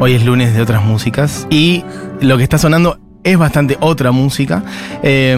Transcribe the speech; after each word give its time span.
Hoy 0.00 0.14
es 0.14 0.24
lunes 0.24 0.54
de 0.54 0.62
otras 0.62 0.84
músicas 0.84 1.46
y 1.50 1.84
lo 2.20 2.36
que 2.36 2.44
está 2.44 2.56
sonando 2.56 3.00
es 3.24 3.36
bastante 3.36 3.76
otra 3.80 4.12
música. 4.12 4.62
Eh, 5.02 5.36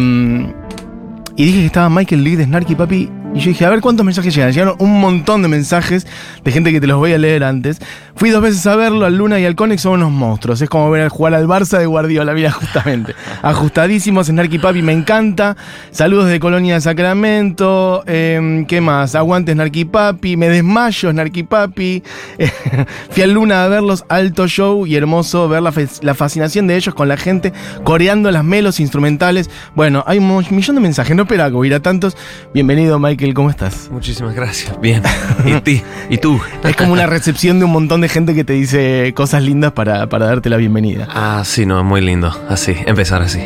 y 1.36 1.44
dije 1.44 1.60
que 1.60 1.66
estaba 1.66 1.88
Michael 1.88 2.22
Lee 2.22 2.36
de 2.36 2.44
Snarky 2.44 2.74
Papi. 2.74 3.08
Y 3.32 3.38
yo 3.38 3.50
dije, 3.50 3.64
a 3.64 3.70
ver 3.70 3.80
cuántos 3.80 4.04
mensajes 4.04 4.34
llegan. 4.34 4.52
Llegaron 4.52 4.74
un 4.80 5.00
montón 5.00 5.42
de 5.42 5.48
mensajes 5.48 6.06
de 6.42 6.50
gente 6.50 6.72
que 6.72 6.80
te 6.80 6.88
los 6.88 6.98
voy 6.98 7.12
a 7.12 7.18
leer 7.18 7.44
antes. 7.44 7.78
Fui 8.16 8.30
dos 8.30 8.42
veces 8.42 8.66
a 8.66 8.74
verlo, 8.74 9.06
al 9.06 9.16
Luna 9.16 9.38
y 9.38 9.44
al 9.44 9.54
Conex 9.54 9.82
son 9.82 9.94
unos 9.94 10.10
monstruos. 10.10 10.60
Es 10.60 10.68
como 10.68 10.90
ver 10.90 11.08
jugar 11.08 11.34
al 11.34 11.46
Barça 11.46 11.78
de 11.78 11.86
Guardiola, 11.86 12.34
mira, 12.34 12.50
justamente. 12.50 13.14
Ajustadísimos, 13.42 14.26
Snarky 14.26 14.58
Papi 14.58 14.82
me 14.82 14.92
encanta. 14.92 15.56
Saludos 15.92 16.28
de 16.28 16.40
Colonia 16.40 16.74
de 16.74 16.80
Sacramento. 16.80 18.02
Eh, 18.06 18.64
¿Qué 18.66 18.80
más? 18.80 19.14
Aguante 19.14 19.52
Snarky 19.52 19.84
Papi. 19.84 20.36
Me 20.36 20.48
desmayo, 20.48 21.12
Snarky 21.12 21.44
Papi. 21.44 22.02
Fui 23.10 23.22
al 23.22 23.30
Luna 23.30 23.64
a 23.64 23.68
verlos, 23.68 24.04
alto 24.08 24.48
show 24.48 24.86
y 24.86 24.96
hermoso 24.96 25.48
ver 25.48 25.62
la, 25.62 25.72
la 26.02 26.14
fascinación 26.14 26.66
de 26.66 26.76
ellos 26.76 26.94
con 26.94 27.08
la 27.08 27.16
gente 27.16 27.52
coreando 27.84 28.30
las 28.32 28.44
melos 28.44 28.80
instrumentales. 28.80 29.48
Bueno, 29.76 30.02
hay 30.06 30.18
un 30.18 30.44
millón 30.50 30.76
de 30.76 30.82
mensajes, 30.82 31.14
no 31.14 31.22
espera 31.22 31.48
que 31.48 31.54
hubiera 31.54 31.80
tantos. 31.80 32.16
Bienvenido, 32.52 32.98
Michael, 33.20 33.34
¿cómo 33.34 33.50
estás? 33.50 33.90
Muchísimas 33.92 34.34
gracias. 34.34 34.80
Bien. 34.80 35.02
¿Y, 35.44 35.60
ti? 35.60 35.82
¿Y 36.08 36.16
tú? 36.16 36.40
Es 36.64 36.74
como 36.74 36.94
una 36.94 37.04
recepción 37.04 37.58
de 37.58 37.66
un 37.66 37.70
montón 37.70 38.00
de 38.00 38.08
gente 38.08 38.34
que 38.34 38.44
te 38.44 38.54
dice 38.54 39.12
cosas 39.14 39.42
lindas 39.42 39.72
para, 39.72 40.08
para 40.08 40.24
darte 40.24 40.48
la 40.48 40.56
bienvenida. 40.56 41.06
Ah, 41.10 41.42
sí, 41.44 41.66
no, 41.66 41.84
muy 41.84 42.00
lindo. 42.00 42.34
Así, 42.48 42.74
empezar 42.86 43.20
así. 43.20 43.40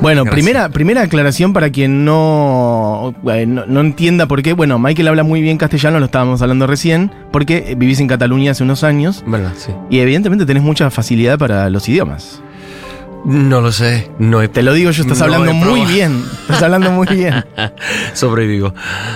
Bueno, 0.00 0.24
primera, 0.24 0.68
primera 0.70 1.02
aclaración 1.02 1.52
para 1.52 1.70
quien 1.70 2.04
no, 2.04 3.14
no, 3.22 3.66
no, 3.66 3.80
entienda 3.80 4.26
por 4.26 4.42
qué. 4.42 4.52
Bueno, 4.52 4.80
Michael 4.80 5.06
habla 5.06 5.22
muy 5.22 5.42
bien 5.42 5.58
castellano, 5.58 6.00
lo 6.00 6.06
estábamos 6.06 6.42
hablando 6.42 6.66
recién, 6.66 7.12
porque 7.30 7.76
vivís 7.78 8.00
en 8.00 8.08
Cataluña 8.08 8.50
hace 8.50 8.64
unos 8.64 8.82
años. 8.82 9.22
¿Verdad? 9.28 9.52
Sí. 9.56 9.70
Y 9.90 10.00
evidentemente 10.00 10.44
tenés 10.44 10.64
mucha 10.64 10.90
facilidad 10.90 11.38
para 11.38 11.70
los 11.70 11.88
idiomas. 11.88 12.42
No 13.24 13.60
lo 13.60 13.70
sé, 13.70 14.10
no 14.18 14.40
he, 14.42 14.48
Te 14.48 14.62
lo 14.62 14.72
digo 14.72 14.90
yo, 14.90 15.02
estás 15.02 15.18
no 15.18 15.24
hablando 15.24 15.52
muy 15.52 15.84
bien. 15.84 16.24
Estás 16.42 16.62
hablando 16.62 16.90
muy 16.90 17.06
bien. 17.08 17.44
Sobrevivo. 18.14 18.72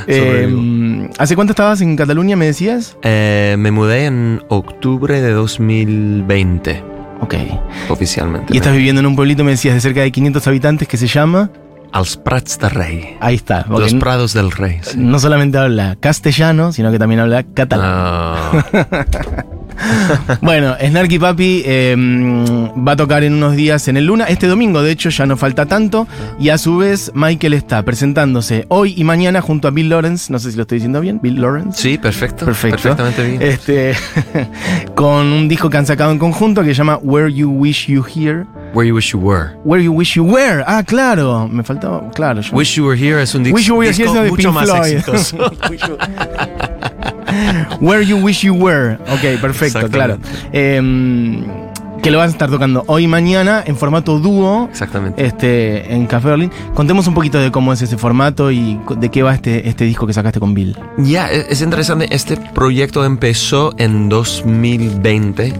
Eh, 0.06 0.18
Sobrevivo. 0.46 1.08
¿Hace 1.18 1.34
cuánto 1.34 1.52
estabas 1.52 1.80
en 1.80 1.96
Cataluña, 1.96 2.36
me 2.36 2.46
decías? 2.46 2.96
Eh, 3.02 3.56
me 3.58 3.70
mudé 3.70 4.04
en 4.06 4.42
octubre 4.48 5.20
de 5.20 5.32
2020, 5.32 6.82
Ok. 7.20 7.34
oficialmente. 7.88 8.52
Y 8.54 8.58
estás 8.58 8.74
viviendo 8.74 9.00
en 9.00 9.06
un 9.06 9.16
pueblito, 9.16 9.42
me 9.44 9.52
decías, 9.52 9.74
de 9.74 9.80
cerca 9.80 10.02
de 10.02 10.12
500 10.12 10.46
habitantes 10.48 10.86
que 10.88 10.96
se 10.96 11.06
llama... 11.06 11.50
Als 11.92 12.16
Prats 12.16 12.58
de 12.58 12.68
Rey. 12.68 13.16
Ahí 13.20 13.36
está. 13.36 13.64
Los 13.68 13.94
Prados 13.94 14.32
del 14.34 14.50
Rey. 14.50 14.80
sí. 14.82 14.98
No 14.98 15.20
solamente 15.20 15.58
habla 15.58 15.96
castellano, 16.00 16.72
sino 16.72 16.90
que 16.90 16.98
también 16.98 17.20
habla 17.20 17.44
catalán. 17.44 18.64
Bueno, 20.40 20.74
Snarky 20.80 21.18
Papi 21.18 21.62
eh, 21.64 21.94
va 21.96 22.92
a 22.92 22.96
tocar 22.96 23.24
en 23.24 23.34
unos 23.34 23.56
días 23.56 23.86
en 23.88 23.96
el 23.96 24.06
Luna. 24.06 24.24
Este 24.24 24.46
domingo, 24.46 24.82
de 24.82 24.90
hecho, 24.92 25.08
ya 25.10 25.26
no 25.26 25.36
falta 25.36 25.66
tanto. 25.66 26.06
Y 26.38 26.48
a 26.50 26.58
su 26.58 26.76
vez, 26.78 27.10
Michael 27.14 27.54
está 27.54 27.82
presentándose 27.82 28.66
hoy 28.68 28.94
y 28.96 29.04
mañana 29.04 29.40
junto 29.40 29.68
a 29.68 29.70
Bill 29.70 29.88
Lawrence. 29.88 30.32
No 30.32 30.38
sé 30.38 30.50
si 30.50 30.56
lo 30.56 30.62
estoy 30.62 30.76
diciendo 30.78 31.00
bien. 31.00 31.20
Bill 31.22 31.40
Lawrence. 31.40 31.80
sí, 31.80 31.98
perfecto. 31.98 32.44
Perfecto. 32.44 32.76
Perfectamente 32.82 33.26
bien. 33.26 33.42
Este, 33.42 33.94
con 34.94 35.26
un 35.32 35.48
disco 35.48 35.70
que 35.70 35.76
han 35.78 35.86
sacado 35.86 36.10
en 36.12 36.18
conjunto 36.18 36.62
que 36.62 36.68
se 36.68 36.74
llama 36.74 36.98
Where 37.02 37.32
You 37.32 37.50
Wish 37.50 37.86
You 37.88 38.04
Here. 38.04 38.44
Where 38.74 38.88
You 38.88 38.96
Wish 38.96 39.12
You 39.12 39.20
Were. 39.20 39.50
Where 39.64 39.82
You 39.84 39.92
Wish 39.92 40.14
You 40.16 40.24
Were. 40.24 40.64
Ah, 40.66 40.82
claro. 40.84 41.48
Me 41.48 41.62
faltaba. 41.62 42.10
Claro. 42.10 42.40
yo- 42.40 42.56
Wish 42.56 42.74
You 42.76 42.86
Were 42.86 42.98
Here 42.98 43.22
es 43.22 43.34
un 43.34 43.44
dis- 43.44 43.52
Wish 43.52 43.66
You 43.68 43.76
Were 43.76 43.88
Here 43.88 43.96
disco 44.04 44.18
es 44.24 44.30
mucho 44.30 44.42
Pink 44.48 44.54
más 44.54 44.64
Floyd. 44.70 44.92
exitoso. 44.94 45.36
Where 47.80 48.04
You 48.04 48.18
Wish 48.18 48.42
You 48.42 48.54
Were. 48.54 48.94
Ok, 49.12 49.40
perfecto, 49.40 49.88
claro. 49.88 50.18
Eh, 50.52 51.42
que 52.02 52.10
lo 52.10 52.18
vas 52.18 52.26
a 52.28 52.30
estar 52.32 52.50
tocando 52.50 52.84
hoy 52.86 53.04
y 53.04 53.08
mañana 53.08 53.62
en 53.66 53.76
formato 53.78 54.18
dúo. 54.18 54.68
Exactamente. 54.70 55.24
Este, 55.24 55.90
en 55.94 56.06
Café 56.06 56.28
Berlín. 56.28 56.50
Contemos 56.74 57.06
un 57.06 57.14
poquito 57.14 57.38
de 57.38 57.50
cómo 57.50 57.72
es 57.72 57.80
ese 57.80 57.96
formato 57.96 58.50
y 58.50 58.78
de 58.98 59.10
qué 59.10 59.22
va 59.22 59.34
este, 59.34 59.66
este 59.70 59.84
disco 59.84 60.06
que 60.06 60.12
sacaste 60.12 60.38
con 60.38 60.52
Bill. 60.52 60.76
Ya, 60.98 61.30
e- 61.32 61.46
es 61.48 61.62
interesante. 61.62 62.06
Este 62.14 62.36
proyecto 62.36 63.06
empezó 63.06 63.72
en 63.78 64.10
2020, 64.10 65.54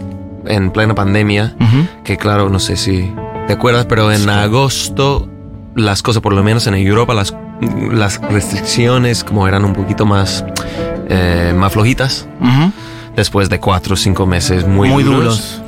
en 0.47 0.71
plena 0.71 0.94
pandemia. 0.94 1.56
Que 2.04 2.19
claro, 2.19 2.50
no 2.50 2.59
sé 2.59 2.77
si 2.77 3.10
te 3.47 3.54
acuerdas, 3.54 3.87
pero 3.87 4.12
en 4.12 4.28
agosto 4.28 5.28
las 5.75 6.03
cosas, 6.03 6.22
por 6.22 6.34
lo 6.34 6.43
menos 6.43 6.66
en 6.66 6.75
Europa, 6.75 7.15
las, 7.15 7.34
las 7.91 8.21
restricciones 8.21 9.25
como 9.25 9.48
eran 9.48 9.65
un 9.65 9.72
poquito 9.72 10.04
más, 10.04 10.44
eh, 11.09 11.53
más 11.56 11.72
flojitas. 11.72 12.26
Después 13.16 13.48
de 13.48 13.60
cuatro 13.60 13.94
o 13.94 13.97
cinco 13.97 14.26
meses 14.26 14.66
muy, 14.66 14.88
Muy, 14.88 15.04
duros. 15.04 15.22
duros. 15.22 15.62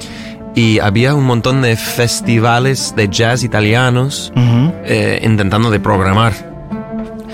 Y 0.56 0.78
había 0.80 1.14
un 1.14 1.24
montón 1.24 1.62
de 1.62 1.76
festivales 1.76 2.94
de 2.96 3.08
jazz 3.08 3.44
italianos 3.44 4.32
eh, 4.84 5.20
intentando 5.22 5.70
de 5.70 5.78
programar 5.80 6.32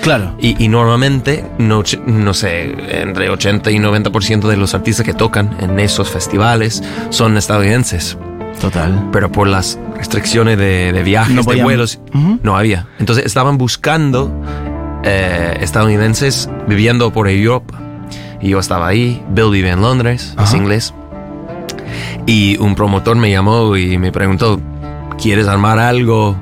Claro. 0.03 0.35
y, 0.41 0.63
y 0.63 0.69
normalmente, 0.69 1.45
no, 1.59 1.85
no 2.07 2.35
sé, 2.35 2.75
entre 3.01 3.31
80 3.31 3.71
y 3.71 3.77
90% 3.79 4.49
de 4.49 4.57
los 4.57 4.75
artistas 4.75 5.07
que 5.07 5.15
tocan 5.15 5.57
en 5.61 5.79
esos 5.79 6.11
festivales 6.11 6.83
son 7.11 7.37
estadounidenses. 7.37 8.19
Total. 8.61 9.09
Pero 9.13 9.31
por 9.31 9.47
las 9.47 9.79
restricciones 9.97 10.59
de, 10.59 10.93
de 10.93 11.03
viajes, 11.05 11.35
No 11.35 11.43
de 11.45 11.63
vuelos, 11.63 12.01
no 12.43 12.57
había. 12.57 12.89
Entonces 12.99 13.25
estaban 13.25 13.57
buscando 13.57 14.31
eh, 15.05 15.57
estadounidenses 15.61 16.51
viviendo 16.67 17.13
por 17.13 17.29
Europa. 17.29 17.79
Y 18.43 18.51
yo 18.51 18.59
estaba 18.59 18.89
ahí, 18.89 19.23
Bill 19.31 19.51
vive 19.51 19.71
en 19.71 19.81
Londres, 19.81 20.35
es 20.43 20.53
inglés. 20.53 20.93
Y 22.27 22.57
un 22.59 22.75
promotor 22.75 23.17
me 23.17 23.31
llamó 23.31 23.77
y 23.77 23.99
me 23.99 24.11
preguntó, 24.11 24.61
¿quieres 25.21 25.47
armar 25.47 25.79
algo 25.79 26.37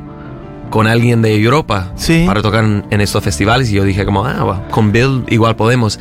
con 0.71 0.87
alguien 0.87 1.21
de 1.21 1.34
Europa 1.34 1.93
Sí. 1.97 2.25
para 2.27 2.41
tocar 2.41 2.65
en, 2.65 3.00
estos 3.00 3.22
festivales? 3.22 3.71
Y 3.71 3.75
yo 3.75 3.84
dije 3.84 4.06
como, 4.06 4.25
ah, 4.25 4.62
con 4.71 4.93
Bill 4.93 5.25
igual 5.28 5.56
podemos. 5.56 6.00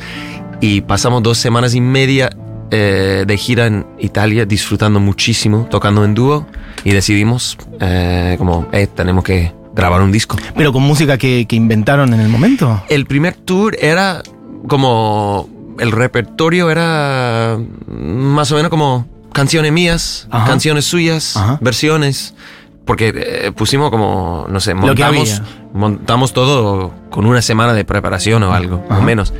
Y 0.60 0.80
pasamos 0.80 1.22
dos 1.22 1.38
semanas 1.38 1.74
y 1.74 1.80
media 1.82 2.30
eh, 2.70 3.24
de 3.26 3.36
gira 3.36 3.66
en 3.66 3.86
Italia, 3.98 4.46
disfrutando 4.46 5.00
muchísimo, 5.00 5.66
tocando 5.70 6.04
en 6.04 6.14
dúo. 6.14 6.46
Y 6.82 6.92
decidimos 6.92 7.58
eh, 7.78 8.36
como, 8.38 8.68
eh, 8.72 8.86
tenemos 8.86 9.22
que 9.22 9.52
grabar 9.74 10.00
un 10.00 10.12
disco. 10.12 10.36
Pero 10.56 10.72
con 10.72 10.82
música 10.82 11.18
que, 11.18 11.46
que 11.46 11.56
inventaron 11.56 12.14
en 12.14 12.20
el 12.20 12.28
momento. 12.28 12.82
El 12.88 13.06
primer 13.06 13.34
tour 13.34 13.76
era 13.80 14.22
como, 14.68 15.48
el 15.80 15.92
repertorio 15.92 16.70
era 16.70 17.58
más 17.88 18.52
o 18.52 18.56
menos 18.56 18.70
como 18.70 19.06
canciones 19.32 19.72
mías, 19.72 20.28
Ajá. 20.30 20.46
canciones 20.46 20.84
suyas, 20.84 21.36
Ajá. 21.36 21.58
versiones. 21.60 22.34
Porque 22.84 23.12
eh, 23.14 23.52
pusimos 23.52 23.90
como, 23.90 24.46
no 24.48 24.58
sé, 24.58 24.74
montamos 24.74 26.32
todo 26.32 26.92
con 27.10 27.26
una 27.26 27.40
semana 27.42 27.72
de 27.72 27.84
preparación 27.84 28.42
o 28.42 28.52
algo, 28.52 28.84
Ajá. 28.88 28.98
o 28.98 29.02
menos. 29.02 29.32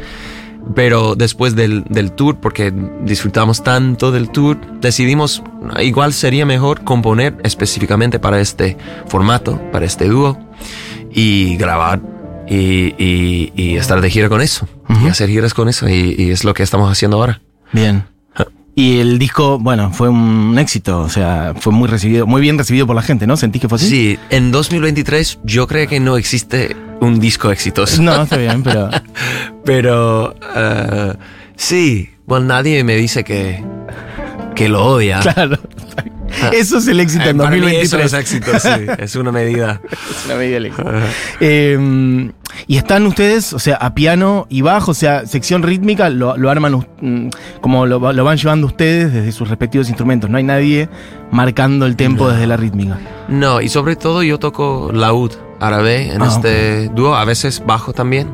Pero 0.74 1.16
después 1.16 1.56
del, 1.56 1.84
del 1.88 2.12
tour, 2.12 2.36
porque 2.36 2.72
disfrutamos 3.02 3.64
tanto 3.64 4.12
del 4.12 4.30
tour, 4.30 4.58
decidimos, 4.80 5.42
igual 5.80 6.12
sería 6.12 6.46
mejor 6.46 6.84
componer 6.84 7.38
específicamente 7.42 8.18
para 8.18 8.40
este 8.40 8.76
formato, 9.06 9.58
para 9.72 9.86
este 9.86 10.06
dúo, 10.06 10.38
y 11.10 11.56
grabar 11.56 12.00
y, 12.50 12.94
y- 13.03 13.53
y 13.56 13.77
estar 13.77 14.00
de 14.03 14.11
gira 14.11 14.28
con 14.28 14.43
eso, 14.43 14.69
Ujú. 14.88 15.06
y 15.06 15.09
hacer 15.09 15.31
giras 15.31 15.55
con 15.55 15.69
eso, 15.71 15.88
y, 15.88 16.15
y 16.19 16.31
es 16.31 16.44
lo 16.44 16.53
que 16.53 16.62
estamos 16.62 16.91
haciendo 16.91 17.16
ahora. 17.16 17.41
Bien. 17.72 18.05
Y 18.75 19.00
el 19.00 19.19
disco, 19.19 19.59
bueno, 19.59 19.93
fue 19.93 20.09
un 20.09 20.56
éxito, 20.59 21.00
o 21.00 21.09
sea, 21.09 21.55
fue 21.59 21.72
muy 21.72 21.88
recibido, 21.88 22.27
muy 22.27 22.41
bien 22.41 22.56
recibido 22.56 22.87
por 22.87 22.97
la 22.97 23.03
gente, 23.03 23.27
¿no? 23.27 23.37
¿Sentís 23.37 23.61
que 23.61 23.69
fue 23.69 23.77
así? 23.77 23.88
Sí, 23.88 24.19
en 24.31 24.53
2023 24.53 25.41
yo 25.44 25.66
creo 25.66 25.87
que 25.88 26.00
no 26.00 26.16
existe 26.16 26.77
un 27.00 27.19
disco 27.21 27.50
exitoso. 27.50 28.00
No, 28.00 28.22
está 28.22 28.37
bien, 28.37 28.62
pero 28.62 28.88
Pero 29.65 30.34
eh, 30.56 31.15
sí, 31.56 32.11
bueno, 32.27 32.47
nadie 32.47 32.82
me 32.84 32.97
dice 32.97 33.22
que, 33.25 33.62
que 34.55 34.69
lo 34.69 34.84
odia. 34.87 35.21
claro. 35.21 35.59
Eso 36.53 36.79
es 36.79 36.87
el 36.87 37.00
éxito 37.00 37.25
en 37.29 37.38
para 37.38 37.50
mí 37.50 37.56
eso 37.75 37.99
2023. 37.99 38.12
es 38.12 38.12
éxito, 38.14 38.58
sí, 38.61 38.87
es 38.99 39.17
una 39.17 39.32
medida. 39.32 39.81
Es 39.91 40.25
una 40.26 40.37
medida 40.37 40.55
del 40.55 40.67
éxito. 40.67 40.91
Eh, 41.41 42.31
y 42.66 42.76
están 42.76 43.06
ustedes, 43.06 43.52
o 43.52 43.58
sea, 43.58 43.76
a 43.76 43.94
piano 43.94 44.46
y 44.48 44.60
bajo, 44.62 44.90
o 44.92 44.94
sea, 44.94 45.26
sección 45.26 45.62
rítmica, 45.62 46.08
lo, 46.10 46.36
lo 46.36 46.50
arman 46.50 46.86
mm, 47.00 47.28
como 47.60 47.86
lo, 47.86 48.00
va- 48.00 48.12
lo 48.12 48.24
van 48.24 48.36
llevando 48.36 48.66
ustedes 48.66 49.12
desde 49.12 49.32
sus 49.32 49.48
respectivos 49.48 49.88
instrumentos. 49.88 50.28
No 50.30 50.38
hay 50.38 50.44
nadie 50.44 50.88
marcando 51.30 51.86
el 51.86 51.96
tempo 51.96 52.28
desde 52.30 52.46
la 52.46 52.56
rítmica. 52.56 52.98
No, 53.28 53.60
y 53.60 53.68
sobre 53.68 53.96
todo 53.96 54.22
yo 54.22 54.38
toco 54.38 54.90
laúd 54.92 55.32
árabe 55.60 56.12
en 56.12 56.22
Ah, 56.22 56.26
este 56.28 56.88
dúo, 56.88 57.14
a 57.14 57.24
veces 57.24 57.62
bajo 57.66 57.92
también, 57.92 58.28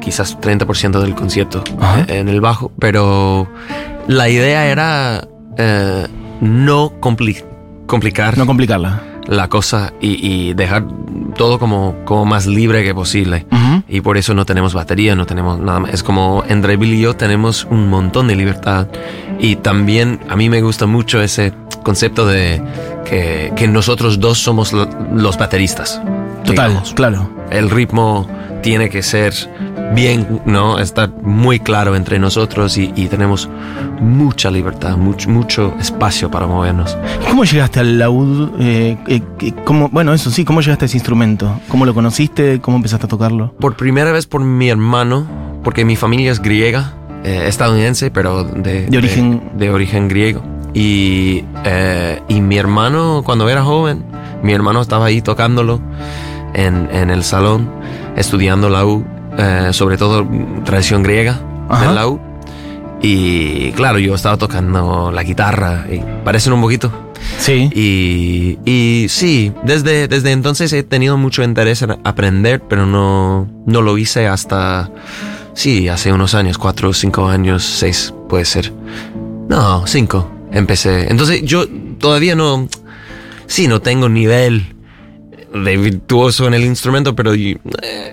quizás 0.00 0.38
30% 0.40 1.00
del 1.00 1.14
concierto 1.14 1.62
Ajá. 1.80 2.00
eh, 2.08 2.18
en 2.18 2.28
el 2.28 2.40
bajo, 2.40 2.72
pero 2.78 3.48
la 4.06 4.28
idea 4.28 4.66
era 4.66 5.26
eh, 5.56 6.06
no 6.40 6.92
compli- 7.00 7.44
complicar 7.86 8.36
No 8.38 8.46
complicarla. 8.46 9.02
la 9.26 9.48
cosa 9.48 9.92
y, 10.00 10.26
y 10.48 10.54
dejar 10.54 10.84
todo 11.38 11.58
como, 11.58 11.94
como 12.04 12.26
más 12.26 12.46
libre 12.46 12.84
que 12.84 12.94
posible. 12.94 13.46
Y 13.88 14.02
por 14.02 14.18
eso 14.18 14.34
no 14.34 14.44
tenemos 14.44 14.74
batería, 14.74 15.14
no 15.16 15.24
tenemos 15.24 15.58
nada 15.58 15.80
más. 15.80 15.94
Es 15.94 16.02
como 16.02 16.44
entre 16.46 16.76
Bill 16.76 16.92
y 16.92 17.00
yo 17.00 17.16
tenemos 17.16 17.66
un 17.70 17.88
montón 17.88 18.28
de 18.28 18.36
libertad. 18.36 18.86
Y 19.40 19.56
también 19.56 20.20
a 20.28 20.36
mí 20.36 20.50
me 20.50 20.60
gusta 20.60 20.84
mucho 20.84 21.22
ese 21.22 21.54
concepto 21.82 22.26
de 22.26 22.60
que, 23.08 23.50
que 23.56 23.66
nosotros 23.66 24.20
dos 24.20 24.38
somos 24.38 24.74
lo- 24.74 24.90
los 25.14 25.38
bateristas. 25.38 26.02
Total, 26.44 26.68
digamos. 26.68 26.92
claro. 26.92 27.30
El 27.50 27.70
ritmo 27.70 28.26
tiene 28.62 28.88
que 28.90 29.02
ser 29.02 29.32
bien, 29.94 30.40
¿no? 30.44 30.78
Estar 30.78 31.10
muy 31.22 31.60
claro 31.60 31.96
entre 31.96 32.18
nosotros 32.18 32.76
y, 32.76 32.92
y 32.94 33.06
tenemos 33.06 33.48
mucha 34.00 34.50
libertad, 34.50 34.96
mucho, 34.96 35.30
mucho 35.30 35.74
espacio 35.80 36.30
para 36.30 36.46
movernos. 36.46 36.96
¿Cómo 37.28 37.44
llegaste 37.44 37.80
al 37.80 37.98
laúd? 37.98 38.50
Eh, 38.60 38.96
eh, 39.06 39.22
¿cómo- 39.64 39.88
bueno, 39.88 40.12
eso 40.12 40.30
sí, 40.30 40.44
¿cómo 40.44 40.60
llegaste 40.60 40.84
a 40.84 40.86
ese 40.86 40.96
instrumento? 40.96 41.58
¿Cómo 41.68 41.86
lo 41.86 41.94
conociste? 41.94 42.60
¿Cómo 42.60 42.76
empezaste 42.76 43.06
a 43.06 43.08
tocarlo? 43.08 43.54
Por 43.58 43.76
primera 43.76 44.12
vez 44.12 44.26
por 44.26 44.42
mi 44.42 44.68
hermano, 44.68 45.26
porque 45.64 45.84
mi 45.84 45.96
familia 45.96 46.30
es 46.32 46.40
griega, 46.42 46.92
eh, 47.24 47.44
estadounidense, 47.48 48.10
pero 48.10 48.44
de, 48.44 48.86
De 48.86 48.98
origen- 48.98 49.40
de, 49.56 49.70
origen 49.70 50.08
griego. 50.08 50.42
Y, 50.74 51.44
eh, 51.64 52.20
y 52.28 52.40
mi 52.40 52.58
hermano, 52.58 53.22
cuando 53.24 53.48
era 53.48 53.62
joven, 53.64 54.04
mi 54.42 54.52
hermano 54.52 54.80
estaba 54.82 55.06
ahí 55.06 55.22
tocándolo 55.22 55.80
en, 56.58 56.88
en 56.92 57.10
el 57.10 57.22
salón, 57.22 57.70
estudiando 58.16 58.68
la 58.68 58.84
U, 58.84 59.04
eh, 59.38 59.68
sobre 59.72 59.96
todo 59.96 60.28
tradición 60.64 61.02
griega 61.02 61.40
Ajá. 61.68 61.88
de 61.88 61.94
la 61.94 62.08
U. 62.08 62.20
Y 63.00 63.70
claro, 63.72 64.00
yo 64.00 64.14
estaba 64.16 64.36
tocando 64.36 65.12
la 65.12 65.22
guitarra, 65.22 65.86
y 65.90 66.00
parecen 66.24 66.52
un 66.52 66.60
poquito. 66.60 66.92
Sí. 67.38 67.70
Y, 67.72 68.58
y 68.68 69.08
sí, 69.08 69.52
desde, 69.62 70.08
desde 70.08 70.32
entonces 70.32 70.72
he 70.72 70.82
tenido 70.82 71.16
mucho 71.16 71.44
interés 71.44 71.82
en 71.82 71.92
aprender, 72.02 72.60
pero 72.68 72.86
no, 72.86 73.48
no 73.66 73.82
lo 73.82 73.96
hice 73.98 74.26
hasta, 74.26 74.90
sí, 75.54 75.88
hace 75.88 76.12
unos 76.12 76.34
años, 76.34 76.58
cuatro, 76.58 76.92
cinco 76.92 77.28
años, 77.28 77.62
seis, 77.62 78.12
puede 78.28 78.44
ser. 78.44 78.72
No, 79.48 79.86
cinco, 79.86 80.28
empecé. 80.50 81.08
Entonces 81.08 81.42
yo 81.42 81.66
todavía 82.00 82.34
no, 82.34 82.68
sí, 83.46 83.68
no 83.68 83.80
tengo 83.80 84.08
nivel 84.08 84.74
de 85.54 85.76
virtuoso 85.76 86.46
en 86.46 86.54
el 86.54 86.64
instrumento, 86.64 87.14
pero 87.16 87.32
eh, 87.34 87.56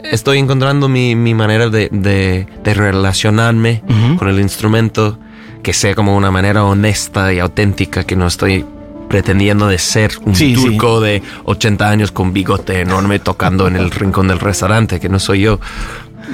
estoy 0.04 0.38
encontrando 0.40 0.88
mi, 0.88 1.16
mi 1.16 1.34
manera 1.34 1.70
de, 1.70 1.90
de, 1.92 2.48
de 2.64 2.74
relacionarme 2.74 3.84
Ujú. 3.88 4.18
con 4.18 4.28
el 4.30 4.40
instrumento, 4.40 5.20
que 5.62 5.74
sea 5.74 5.96
como 5.96 6.16
una 6.16 6.32
manera 6.32 6.64
honesta 6.64 7.34
y 7.34 7.40
auténtica, 7.40 8.04
que 8.06 8.16
no 8.16 8.28
estoy 8.28 8.66
pretendiendo 9.10 9.68
de 9.68 9.78
ser 9.78 10.14
un 10.26 10.36
Sí, 10.36 10.56
sí. 10.56 10.64
turco 10.64 11.00
de 11.02 11.22
80 11.46 11.90
años 11.90 12.12
con 12.12 12.34
bigote 12.34 12.82
enorme 12.82 13.20
tocando 13.20 13.68
en 13.68 13.76
el 13.76 13.92
rincón 13.92 14.28
del 14.28 14.40
restaurante, 14.40 15.00
que 15.00 15.10
no 15.10 15.20
soy 15.20 15.42
yo. 15.42 15.60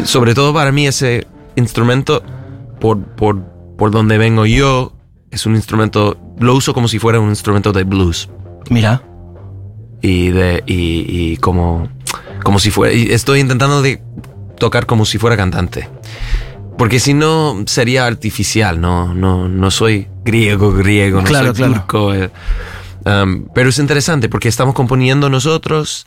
Sobre 0.05 0.33
todo 0.33 0.53
para 0.53 0.71
mí 0.71 0.87
ese 0.87 1.27
instrumento, 1.55 2.23
por, 2.79 2.99
por, 3.15 3.41
por 3.77 3.91
donde 3.91 4.17
vengo 4.17 4.45
yo, 4.45 4.93
es 5.31 5.45
un 5.45 5.55
instrumento, 5.55 6.17
lo 6.39 6.55
uso 6.55 6.73
como 6.73 6.87
si 6.87 6.97
fuera 6.99 7.19
un 7.19 7.29
instrumento 7.29 7.71
de 7.73 7.83
blues 7.83 8.29
Mira. 8.69 9.03
Y 10.01 10.29
de 10.29 10.63
y, 10.65 11.05
y 11.07 11.37
como 11.37 11.89
como 12.43 12.59
si 12.59 12.71
fuera 12.71 12.93
y 12.93 13.11
estoy 13.11 13.39
intentando 13.39 13.81
de 13.81 14.01
tocar 14.57 14.85
como 14.85 15.05
si 15.05 15.17
fuera 15.17 15.37
cantante 15.37 15.87
porque 16.77 16.99
si 16.99 17.13
no 17.13 17.63
sería 17.67 18.05
artificial 18.07 18.81
no 18.81 19.13
no 19.13 19.47
no 19.47 19.71
soy 19.71 20.07
griego 20.23 20.71
griego 20.73 21.21
no 21.21 21.27
Claro, 21.27 21.47
soy 21.47 21.55
claro. 21.55 21.73
turco 21.73 22.13
eh. 22.13 22.29
Um, 23.03 23.45
pero 23.55 23.69
es 23.69 23.79
interesante 23.79 24.29
porque 24.29 24.47
estamos 24.47 24.75
componiendo 24.75 25.27
nosotros 25.29 26.05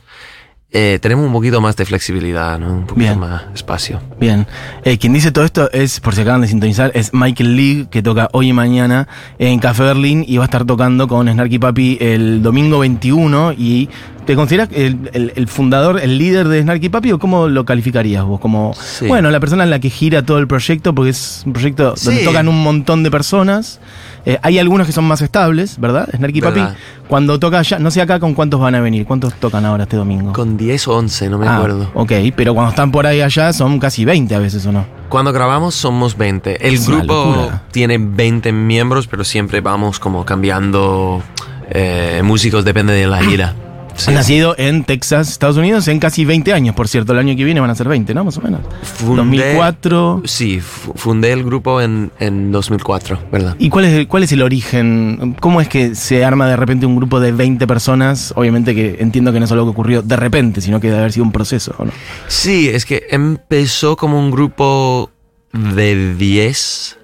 eh, 0.76 0.98
tenemos 1.00 1.24
un 1.24 1.32
poquito 1.32 1.60
más 1.62 1.76
de 1.76 1.84
flexibilidad 1.86 2.58
no 2.58 2.66
un 2.74 2.80
poquito 2.86 2.96
Bien. 3.06 3.18
más 3.18 3.44
espacio 3.54 4.00
Bien. 4.20 4.46
Eh, 4.84 4.98
quien 4.98 5.12
dice 5.12 5.30
todo 5.32 5.44
esto 5.44 5.70
es, 5.72 6.00
por 6.00 6.14
si 6.14 6.20
acaban 6.22 6.40
de 6.42 6.48
sintonizar, 6.48 6.90
es 6.94 7.14
Michael 7.14 7.56
League, 7.56 7.86
que 7.90 8.02
toca 8.02 8.28
hoy 8.32 8.48
y 8.48 8.52
mañana 8.52 9.06
en 9.38 9.58
Café 9.60 9.82
Berlín 9.84 10.24
y 10.26 10.36
va 10.38 10.44
a 10.44 10.46
estar 10.46 10.64
tocando 10.64 11.06
con 11.08 11.28
Snarky 11.28 11.58
Papi 11.58 11.98
el 12.00 12.42
domingo 12.42 12.78
21. 12.80 13.52
¿Y 13.56 13.88
te 14.26 14.34
consideras 14.34 14.68
el, 14.72 15.10
el- 15.12 15.32
el 15.36 15.48
fundador, 15.48 16.00
el 16.00 16.16
líder 16.18 16.48
de 16.48 16.62
Snarky 16.62 16.88
Papi 16.88 17.12
o 17.12 17.18
cómo 17.18 17.48
lo 17.48 17.64
calificarías 17.64 18.24
vos? 18.24 18.40
Como, 18.40 18.72
Sí. 18.74 19.06
bueno, 19.06 19.30
la 19.30 19.40
persona 19.40 19.64
en 19.64 19.70
la 19.70 19.78
que 19.80 19.90
gira 19.90 20.22
todo 20.24 20.38
el 20.38 20.46
proyecto, 20.46 20.94
porque 20.94 21.10
es 21.10 21.42
un 21.46 21.52
proyecto 21.52 21.94
donde 22.02 22.20
Sí. 22.20 22.24
tocan 22.24 22.48
un 22.48 22.62
montón 22.62 23.02
de 23.02 23.10
personas. 23.10 23.80
Eh, 24.26 24.38
hay 24.42 24.58
algunos 24.58 24.86
que 24.86 24.92
son 24.92 25.04
más 25.04 25.20
estables, 25.20 25.78
¿verdad? 25.78 26.08
Snarky 26.16 26.40
Papi, 26.40 26.60
cuando 27.08 27.38
toca 27.38 27.58
allá, 27.58 27.78
no 27.78 27.90
sé 27.90 28.00
acá 28.00 28.18
con 28.18 28.32
cuántos 28.34 28.58
van 28.58 28.74
a 28.74 28.80
venir, 28.80 29.04
¿cuántos 29.04 29.34
tocan 29.34 29.66
ahora 29.66 29.82
este 29.82 29.96
domingo? 29.96 30.32
con 30.32 30.56
10 30.56 30.88
o 30.88 30.96
11 30.96 31.28
no 31.28 31.38
me 31.38 31.46
Ah, 31.46 31.56
acuerdo 31.56 31.90
Ok, 31.94 32.12
pero 32.34 32.54
cuando 32.54 32.70
están 32.70 32.90
por 32.90 33.06
ahí 33.06 33.20
allá 33.20 33.52
son 33.52 33.78
casi 33.78 34.04
20 34.06 34.34
a 34.34 34.38
veces, 34.38 34.64
¿o 34.66 34.72
no? 34.72 34.86
Cuando 35.10 35.32
grabamos 35.32 35.74
somos 35.74 36.16
20. 36.16 36.66
El 36.66 36.74
Es 36.74 36.88
grupo 36.88 37.50
tiene 37.70 37.98
20 37.98 38.50
miembros, 38.52 39.06
pero 39.06 39.24
siempre 39.24 39.60
vamos 39.60 39.98
como 40.00 40.24
cambiando 40.24 41.22
eh, 41.70 42.22
músicos, 42.24 42.64
depende 42.64 42.94
de 42.94 43.06
la 43.06 43.22
gira. 43.22 43.54
Sí. 43.96 44.12
Nacido 44.12 44.54
en 44.58 44.84
Texas, 44.84 45.28
Estados 45.30 45.56
Unidos, 45.56 45.86
en 45.88 45.98
casi 46.00 46.24
20 46.24 46.52
años, 46.52 46.74
por 46.74 46.88
cierto. 46.88 47.12
El 47.12 47.18
año 47.20 47.36
que 47.36 47.44
viene 47.44 47.60
van 47.60 47.70
a 47.70 47.74
ser 47.74 47.88
20, 47.88 48.12
¿no? 48.14 48.24
Más 48.24 48.36
o 48.38 48.40
menos. 48.40 48.60
Fundé- 48.98 49.16
2004. 49.16 50.22
Sí, 50.24 50.60
fu- 50.60 50.92
fundé 50.94 51.32
el 51.32 51.44
grupo 51.44 51.80
en, 51.80 52.10
en 52.18 52.50
2004, 52.52 53.18
¿verdad? 53.30 53.54
¿Y 53.58 53.68
cuál 53.68 53.84
es, 53.84 53.92
el, 53.92 54.08
cuál 54.08 54.24
es 54.24 54.32
el 54.32 54.42
origen? 54.42 55.36
¿Cómo 55.40 55.60
es 55.60 55.68
que 55.68 55.94
se 55.94 56.24
arma 56.24 56.48
de 56.48 56.56
repente 56.56 56.86
un 56.86 56.96
grupo 56.96 57.20
de 57.20 57.32
20 57.32 57.66
personas? 57.66 58.32
Obviamente 58.36 58.74
que 58.74 58.96
entiendo 59.00 59.32
que 59.32 59.38
no 59.38 59.44
es 59.44 59.52
algo 59.52 59.64
que 59.66 59.70
ocurrió 59.70 60.02
de 60.02 60.16
repente, 60.16 60.60
sino 60.60 60.80
que 60.80 60.88
debe 60.88 60.98
haber 61.00 61.12
sido 61.12 61.24
un 61.24 61.32
proceso, 61.32 61.74
¿o 61.78 61.84
¿no? 61.84 61.92
Sí, 62.28 62.68
es 62.68 62.84
que 62.84 63.04
empezó 63.10 63.96
como 63.96 64.18
un 64.18 64.30
grupo 64.30 65.10
de 65.52 66.14
10. 66.16 66.98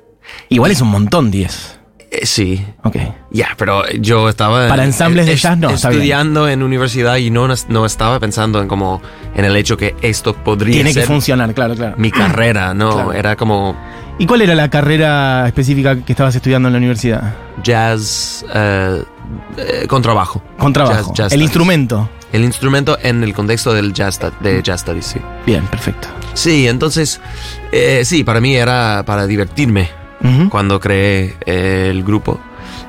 Igual 0.48 0.70
es 0.72 0.80
un 0.80 0.88
montón 0.88 1.30
10. 1.30 1.79
Eh, 2.12 2.26
sí, 2.26 2.64
Ok. 2.82 2.96
ya, 3.30 3.50
pero 3.56 3.88
yo 3.90 4.28
estaba... 4.28 4.66
Para 4.66 4.84
ensambles 4.84 5.26
de 5.26 5.36
jazz, 5.36 5.56
no. 5.56 5.70
Estudiando 5.70 6.48
en 6.48 6.62
universidad 6.64 7.16
y 7.18 7.30
no, 7.30 7.46
no 7.68 7.86
estaba 7.86 8.18
pensando 8.18 8.60
en 8.60 8.66
como 8.66 9.00
en 9.34 9.44
el 9.44 9.54
hecho 9.54 9.76
que 9.76 9.94
esto 10.02 10.34
podría 10.34 10.74
Tiene 10.74 10.90
que 10.90 10.94
ser 11.00 11.06
funcionar, 11.06 11.54
claro, 11.54 11.76
claro. 11.76 11.94
mi 11.98 12.10
carrera, 12.10 12.74
¿no? 12.74 12.92
Claro. 12.94 13.12
Era 13.12 13.36
como 13.36 13.76
¿Y 14.18 14.26
cuál 14.26 14.42
era 14.42 14.54
la 14.56 14.68
carrera 14.68 15.46
específica 15.46 15.96
que 16.04 16.12
estabas 16.12 16.34
estudiando 16.34 16.68
en 16.68 16.72
la 16.74 16.78
universidad? 16.78 17.32
jazz 17.62 18.44
eh, 18.54 19.04
con 19.86 20.02
trabajo. 20.02 20.42
Con 20.58 20.72
trabajo. 20.72 21.10
Jazz- 21.14 21.16
jazz 21.16 21.24
el 21.26 21.28
studies. 21.38 21.42
instrumento. 21.44 22.08
El 22.32 22.44
instrumento 22.44 22.98
en 23.02 23.22
el 23.24 23.32
contexto 23.34 23.72
del 23.72 23.92
jazz, 23.92 24.20
de 24.40 24.62
jazz 24.62 24.80
studies, 24.82 25.06
sí. 25.06 25.20
Bien, 25.46 25.64
perfecto. 25.66 26.08
Sí, 26.34 26.66
entonces, 26.68 27.20
eh, 27.72 28.02
sí, 28.04 28.22
para 28.24 28.40
mí 28.40 28.54
era 28.56 29.02
para 29.06 29.26
divertirme 29.26 29.88
Ujú. 30.22 30.48
cuando 30.50 30.80
creé 30.80 31.36
el 31.46 32.02
grupo. 32.04 32.38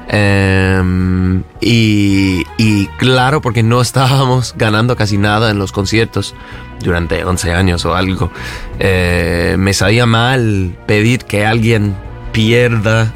Em, 0.07 1.43
y, 1.61 2.43
y 2.57 2.87
claro, 2.97 3.41
porque 3.41 3.63
no 3.63 3.81
estábamos 3.81 4.53
ganando 4.57 4.95
casi 4.95 5.17
nada 5.17 5.49
en 5.51 5.57
los 5.59 5.71
conciertos 5.71 6.35
durante 6.83 7.23
11 7.23 7.53
años 7.53 7.85
o 7.85 7.95
algo, 7.95 8.31
eh, 8.79 9.55
me 9.57 9.73
sabía 9.73 10.05
mal 10.05 10.75
pedir 10.85 11.23
que 11.25 11.45
alguien 11.45 11.95
pierda 12.31 13.13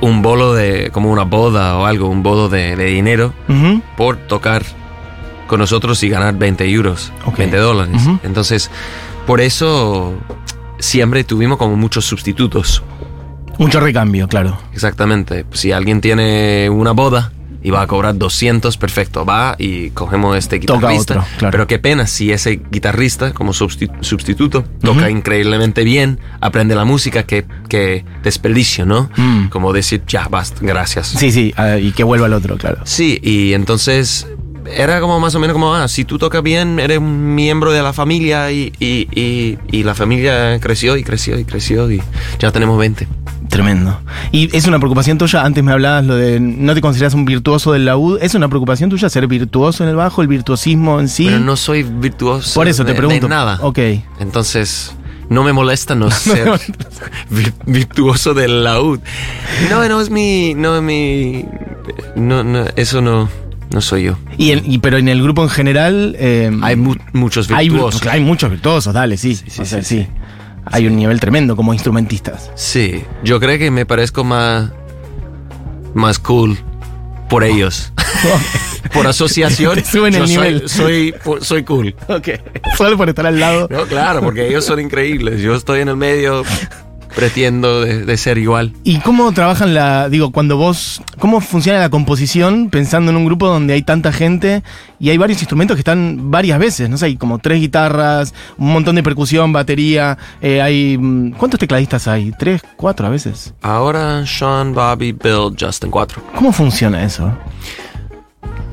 un 0.00 0.20
bolo 0.20 0.52
de, 0.52 0.90
como 0.92 1.10
una 1.10 1.22
boda 1.22 1.78
o 1.78 1.86
algo, 1.86 2.08
un 2.08 2.22
bodo 2.22 2.48
de, 2.48 2.76
de 2.76 2.86
dinero 2.86 3.32
Ujú. 3.48 3.80
por 3.96 4.16
tocar 4.16 4.62
con 5.46 5.60
nosotros 5.60 6.02
y 6.02 6.08
ganar 6.08 6.34
20 6.36 6.68
euros, 6.70 7.12
Ok. 7.24 7.38
20 7.38 7.56
dólares. 7.56 7.94
Ujú. 8.06 8.18
Entonces, 8.22 8.70
por 9.26 9.40
eso 9.40 10.14
siempre 10.78 11.24
tuvimos 11.24 11.56
como 11.58 11.76
muchos 11.76 12.04
sustitutos. 12.04 12.82
Mucho 13.58 13.80
recambio, 13.80 14.28
claro. 14.28 14.58
Exactamente. 14.72 15.44
Si 15.52 15.72
alguien 15.72 16.00
tiene 16.00 16.68
una 16.70 16.92
boda 16.92 17.32
y 17.62 17.70
va 17.70 17.82
a 17.82 17.86
cobrar 17.86 18.16
200, 18.16 18.76
perfecto. 18.76 19.24
Va 19.24 19.54
y 19.58 19.90
cogemos 19.90 20.36
este 20.36 20.58
Toca 20.58 20.88
guitarrista. 20.88 21.14
otro, 21.14 21.26
claro. 21.38 21.52
Pero 21.52 21.66
qué 21.66 21.78
pena 21.78 22.06
si 22.06 22.32
ese 22.32 22.60
guitarrista, 22.70 23.32
como 23.32 23.52
sustituto, 23.52 24.64
toca 24.80 25.10
increíblemente 25.10 25.84
bien, 25.84 26.18
aprende 26.40 26.74
la 26.74 26.84
música, 26.84 27.22
que, 27.22 27.44
que 27.68 28.04
desperdicio, 28.24 28.84
¿no? 28.84 29.10
Mm. 29.16 29.46
Como 29.48 29.72
decir, 29.72 30.02
ya, 30.08 30.26
basta, 30.28 30.58
gracias. 30.60 31.08
Sí, 31.08 31.30
sí, 31.30 31.54
ah, 31.56 31.78
y 31.78 31.92
que 31.92 32.02
vuelva 32.02 32.26
el 32.26 32.32
otro, 32.32 32.56
claro. 32.56 32.80
Sí, 32.84 33.20
y 33.22 33.52
entonces 33.52 34.26
era 34.76 35.00
como 35.00 35.20
más 35.20 35.34
o 35.34 35.40
menos 35.40 35.54
como, 35.54 35.74
ah, 35.74 35.86
si 35.88 36.04
tú 36.04 36.18
tocas 36.18 36.42
bien, 36.42 36.80
eres 36.80 36.98
un 36.98 37.34
miembro 37.34 37.70
de 37.72 37.82
la 37.82 37.92
familia 37.92 38.50
y, 38.50 38.72
y, 38.80 39.08
y, 39.12 39.58
y 39.70 39.82
la 39.84 39.94
familia 39.94 40.58
creció 40.60 40.96
y 40.96 41.04
creció 41.04 41.38
y 41.38 41.44
creció 41.44 41.90
y 41.90 42.02
ya 42.38 42.50
tenemos 42.50 42.78
20. 42.78 43.06
Tremendo. 43.52 44.00
Y 44.32 44.48
es 44.56 44.66
una 44.66 44.78
preocupación 44.78 45.18
tuya, 45.18 45.44
antes 45.44 45.62
me 45.62 45.72
hablabas 45.72 46.04
lo 46.06 46.16
de 46.16 46.40
no 46.40 46.72
te 46.74 46.80
consideras 46.80 47.12
un 47.12 47.26
virtuoso 47.26 47.72
del 47.72 47.84
laúd, 47.84 48.18
¿es 48.22 48.34
una 48.34 48.48
preocupación 48.48 48.88
tuya 48.88 49.10
ser 49.10 49.26
virtuoso 49.26 49.84
en 49.84 49.90
el 49.90 49.96
bajo, 49.96 50.22
el 50.22 50.28
virtuosismo 50.28 50.98
en 51.00 51.08
sí? 51.08 51.26
Pero 51.26 51.38
no 51.38 51.54
soy 51.56 51.82
virtuoso 51.82 52.54
Por 52.54 52.66
eso 52.66 52.82
te 52.84 52.92
de- 52.92 52.96
pregunto. 52.98 53.26
de 53.26 53.28
nada. 53.28 53.58
Ok. 53.60 53.78
Entonces, 54.20 54.94
no 55.28 55.42
me 55.44 55.52
molesta 55.52 55.94
no 55.94 56.10
ser 56.10 56.48
vir- 57.30 57.52
virtuoso 57.66 58.32
del 58.32 58.64
laúd. 58.64 59.00
No, 59.70 59.86
no 59.86 60.00
es 60.00 60.08
mi... 60.08 60.54
No 60.54 60.76
es 60.76 60.82
mi... 60.82 61.44
No, 62.16 62.42
no, 62.44 62.64
eso 62.76 63.02
no, 63.02 63.28
no 63.70 63.80
soy 63.82 64.04
yo. 64.04 64.16
Y, 64.38 64.52
en- 64.52 64.62
y- 64.64 64.78
pero 64.78 64.96
en 64.96 65.08
el 65.08 65.22
grupo 65.22 65.42
en 65.42 65.50
general... 65.50 66.16
eh, 66.18 66.50
Hay 66.62 66.76
mu- 66.76 66.96
muchos 67.12 67.50
hay, 67.50 67.68
virtuosos. 67.68 68.06
hay 68.06 68.20
muchos 68.20 68.50
virtuosos, 68.50 68.94
dale, 68.94 69.18
sí. 69.18 69.34
Sí, 69.34 69.44
sí, 69.50 69.60
O 69.60 69.64
sea, 69.66 69.82
sí, 69.82 69.96
sí. 70.04 70.06
Hay 70.66 70.86
un 70.86 70.96
nivel 70.96 71.18
tremendo 71.20 71.56
como 71.56 71.72
instrumentistas. 71.74 72.50
Sí, 72.54 73.04
yo 73.24 73.40
creo 73.40 73.58
que 73.58 73.70
me 73.70 73.84
parezco 73.86 74.24
más... 74.24 74.70
Más 75.94 76.18
cool 76.18 76.58
por 77.28 77.44
ellos. 77.44 77.92
por 78.94 79.06
asociación, 79.06 79.82
suben 79.84 80.14
el 80.14 80.20
soy- 80.26 80.28
nivel. 80.30 80.68
Soy, 80.68 81.14
soy, 81.40 81.64
cool. 81.64 81.94
Ok. 82.08 82.28
Solo 82.78 82.96
por 82.96 83.08
estar 83.08 83.26
al 83.26 83.38
lado. 83.40 83.68
No, 83.70 83.84
claro, 83.84 84.20
porque 84.22 84.48
ellos 84.48 84.64
son 84.64 84.80
increíbles. 84.80 85.40
Yo 85.42 85.54
estoy 85.54 85.80
en 85.80 85.88
el 85.88 85.96
medio, 85.96 86.44
pretendo 87.14 87.80
de, 87.80 88.04
de 88.04 88.16
ser 88.16 88.38
igual. 88.38 88.72
¿Y 88.84 88.98
cómo 89.00 89.32
trabajan 89.32 89.74
la, 89.74 90.08
digo, 90.08 90.30
cuando 90.30 90.56
vos, 90.56 91.02
cómo 91.18 91.40
funciona 91.40 91.78
la 91.78 91.90
composición 91.90 92.70
pensando 92.70 93.10
en 93.10 93.16
un 93.16 93.24
grupo 93.24 93.46
donde 93.46 93.74
hay 93.74 93.82
tanta 93.82 94.12
gente 94.12 94.62
y 94.98 95.10
hay 95.10 95.18
varios 95.18 95.40
instrumentos 95.40 95.76
que 95.76 95.80
están 95.80 96.30
varias 96.30 96.58
veces, 96.58 96.88
no 96.88 96.96
sé, 96.96 97.06
hay 97.06 97.16
como 97.16 97.38
tres 97.38 97.60
guitarras, 97.60 98.34
un 98.56 98.72
montón 98.72 98.96
de 98.96 99.02
percusión, 99.02 99.52
batería, 99.52 100.16
eh, 100.40 100.62
hay, 100.62 100.96
mm, 100.98 101.32
¿cuántos 101.32 101.58
tecladistas 101.60 102.08
hay? 102.08 102.32
¿Tres, 102.38 102.62
cuatro 102.76 103.06
a 103.06 103.10
veces? 103.10 103.54
Ahora 103.62 104.24
Sean, 104.26 104.74
Bobby, 104.74 105.12
Bill, 105.12 105.54
Justin, 105.58 105.90
cuatro. 105.90 106.22
¿Cómo 106.34 106.52
funciona 106.52 107.04
eso? 107.04 107.32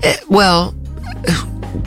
Eh, 0.01 0.17
well, 0.29 0.71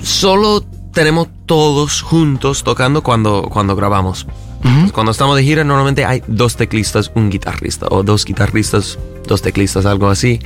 solo 0.02 0.64
tenemos 0.92 1.28
todos 1.46 2.02
juntos 2.02 2.62
tocando 2.62 3.02
cuando, 3.02 3.48
cuando 3.50 3.74
grabamos. 3.74 4.26
Ujú. 4.64 4.92
Cuando 4.92 5.12
estamos 5.12 5.36
de 5.36 5.42
gira, 5.42 5.64
normalmente 5.64 6.04
hay 6.04 6.22
dos 6.26 6.56
teclistas, 6.56 7.10
un 7.14 7.30
guitarrista, 7.30 7.86
o 7.90 8.02
dos 8.02 8.24
guitarristas, 8.24 8.98
dos 9.26 9.42
teclistas, 9.42 9.86
algo 9.86 10.08
así. 10.08 10.40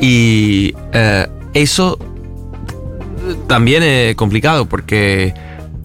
Y 0.00 0.74
eh, 0.92 1.26
eso 1.54 1.98
también 3.48 3.82
es 3.82 4.14
complicado 4.14 4.66
porque 4.66 5.34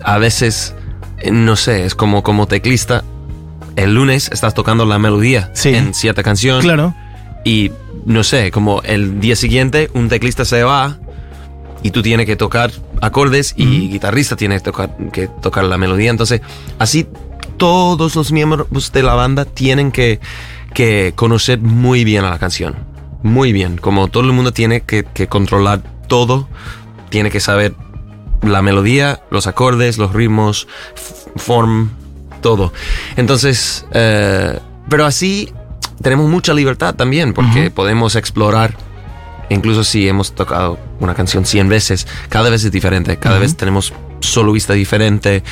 a 0.03 0.17
veces, 0.17 0.75
eh, 1.19 1.31
no 1.31 1.55
sé, 1.55 1.85
es 1.85 1.95
como, 1.95 2.23
como 2.23 2.47
teclista. 2.47 3.03
El 3.75 3.95
lunes 3.95 4.29
estás 4.31 4.53
tocando 4.53 4.85
la 4.85 4.99
melodía 4.99 5.49
Sí. 5.53 5.69
en 5.69 5.93
cierta 5.93 6.23
canción 6.23 6.61
Claro. 6.61 6.93
y 7.45 7.71
no 8.05 8.23
sé, 8.23 8.51
como 8.51 8.81
el 8.83 9.19
día 9.19 9.35
siguiente 9.35 9.89
un 9.93 10.09
teclista 10.09 10.43
se 10.43 10.63
va 10.63 10.97
y 11.81 11.91
tú 11.91 12.01
tienes 12.01 12.25
que 12.25 12.35
tocar 12.35 12.71
acordes 13.01 13.53
y 13.57 13.89
guitarrista 13.89 14.35
tiene 14.35 14.55
que 14.57 14.61
tocar, 14.61 14.95
que 15.11 15.27
tocar 15.27 15.63
la 15.63 15.77
melodía. 15.77 16.11
Entonces, 16.11 16.41
así 16.77 17.07
todos 17.61 18.15
los 18.15 18.31
miembros 18.31 18.91
de 18.91 19.03
la 19.03 19.13
banda 19.13 19.45
tienen 19.45 19.91
que, 19.91 20.19
que 20.73 21.13
conocer 21.15 21.59
muy 21.59 22.03
bien 22.03 22.25
a 22.25 22.31
la 22.31 22.39
canción. 22.39 22.75
Muy 23.21 23.53
bien. 23.53 23.77
Como 23.77 24.07
todo 24.07 24.23
el 24.23 24.33
mundo 24.33 24.51
tiene 24.51 24.81
que, 24.81 25.03
que 25.03 25.27
controlar 25.27 25.83
todo, 26.07 26.49
tiene 27.09 27.29
que 27.29 27.39
saber 27.39 27.75
la 28.41 28.63
melodía, 28.63 29.21
los 29.29 29.45
acordes, 29.45 29.99
los 29.99 30.11
ritmos, 30.11 30.67
form, 31.35 31.91
todo. 32.41 32.73
Entonces, 33.15 33.85
eh, 33.91 34.57
pero 34.89 35.05
así 35.05 35.53
tenemos 36.01 36.31
mucha 36.31 36.55
libertad 36.55 36.95
también 36.95 37.31
porque 37.31 37.69
podemos 37.69 38.15
explorar. 38.15 38.75
Incluso 39.51 39.83
si 39.83 40.07
hemos 40.07 40.33
tocado 40.33 40.79
una 40.99 41.13
canción 41.13 41.45
100 41.45 41.69
veces, 41.69 42.07
cada 42.27 42.49
vez 42.49 42.63
es 42.63 42.71
diferente. 42.71 43.17
Cada 43.17 43.37
vez 43.37 43.55
tenemos 43.55 43.93
soloista 44.19 44.73
diferente, 44.73 45.43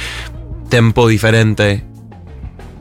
tempo 0.69 1.07
diferente. 1.07 1.85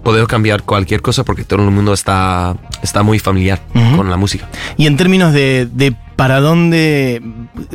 Podemos 0.09 0.27
cambiar 0.27 0.62
cualquier 0.62 1.03
cosa 1.03 1.23
porque 1.23 1.45
todo 1.45 1.62
el 1.65 1.71
mundo 1.71 1.93
está, 1.93 2.57
está 2.83 3.03
muy 3.03 3.19
familiar 3.19 3.61
con 3.95 4.09
la 4.09 4.17
música. 4.17 4.49
Y 4.79 4.87
en 4.87 4.97
términos 4.97 5.35
de, 5.35 5.69
de 5.71 5.95
para 6.17 6.41
dónde 6.41 7.21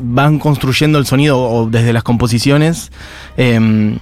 van 0.01 0.39
construyendo 0.39 0.97
el 0.97 1.05
sonido 1.05 1.39
o 1.39 1.69
desde 1.69 1.93
las 1.93 2.01
composiciones, 2.01 2.91
eh, 3.37 3.99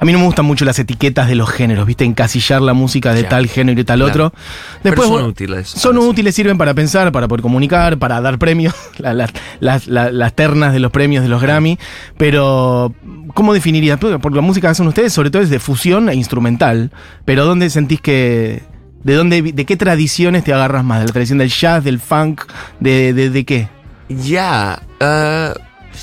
a 0.00 0.04
mí 0.04 0.12
no 0.12 0.18
me 0.18 0.24
gustan 0.26 0.44
mucho 0.44 0.64
las 0.64 0.78
etiquetas 0.78 1.28
de 1.28 1.34
los 1.34 1.50
géneros, 1.50 1.86
¿viste? 1.86 2.04
Encasillar 2.04 2.62
la 2.62 2.72
música 2.72 3.12
de 3.14 3.24
tal 3.24 3.48
género 3.48 3.72
y 3.72 3.76
de 3.76 3.84
tal 3.84 3.98
Claro. 3.98 4.26
otro. 4.26 4.38
Pero 4.82 4.94
Después, 4.94 5.08
son 5.08 5.24
útiles. 5.24 5.68
Son 5.68 5.96
Ah, 5.96 6.00
útiles, 6.00 6.34
sirven 6.34 6.56
para 6.56 6.72
pensar, 6.74 7.10
para 7.12 7.26
poder 7.28 7.42
comunicar, 7.42 7.98
para 7.98 8.20
dar 8.20 8.38
premios, 8.38 8.74
la- 8.98 9.12
la- 9.14 9.30
las, 9.60 9.86
la- 9.88 10.10
las 10.12 10.32
ternas 10.34 10.72
de 10.72 10.78
los 10.80 10.92
premios 10.92 11.22
de 11.24 11.28
los 11.28 11.42
Grammy. 11.42 11.78
Pero, 12.16 12.94
¿cómo 13.34 13.54
definirías? 13.54 13.98
Porque 13.98 14.36
la 14.36 14.42
música 14.42 14.68
que 14.68 14.72
hacen 14.72 14.86
ustedes, 14.86 15.12
sobre 15.12 15.30
todo, 15.30 15.42
es 15.42 15.50
de 15.50 15.58
fusión 15.58 16.08
e 16.08 16.14
instrumental. 16.14 16.90
Pero, 17.24 17.44
¿dónde 17.44 17.68
sentís 17.70 18.00
que.? 18.00 18.62
¿De 19.02 19.14
dónde, 19.14 19.40
de 19.42 19.64
qué 19.64 19.76
tradiciones 19.76 20.42
te 20.44 20.52
agarras 20.52 20.84
más? 20.84 21.00
¿De 21.00 21.06
la 21.06 21.12
tradición 21.12 21.38
del 21.38 21.48
jazz, 21.50 21.84
del 21.84 22.00
funk? 22.00 22.42
¿De, 22.80 23.12
de, 23.14 23.30
de 23.30 23.44
qué? 23.44 23.68
Ya, 24.08 24.82
eh, 25.00 25.54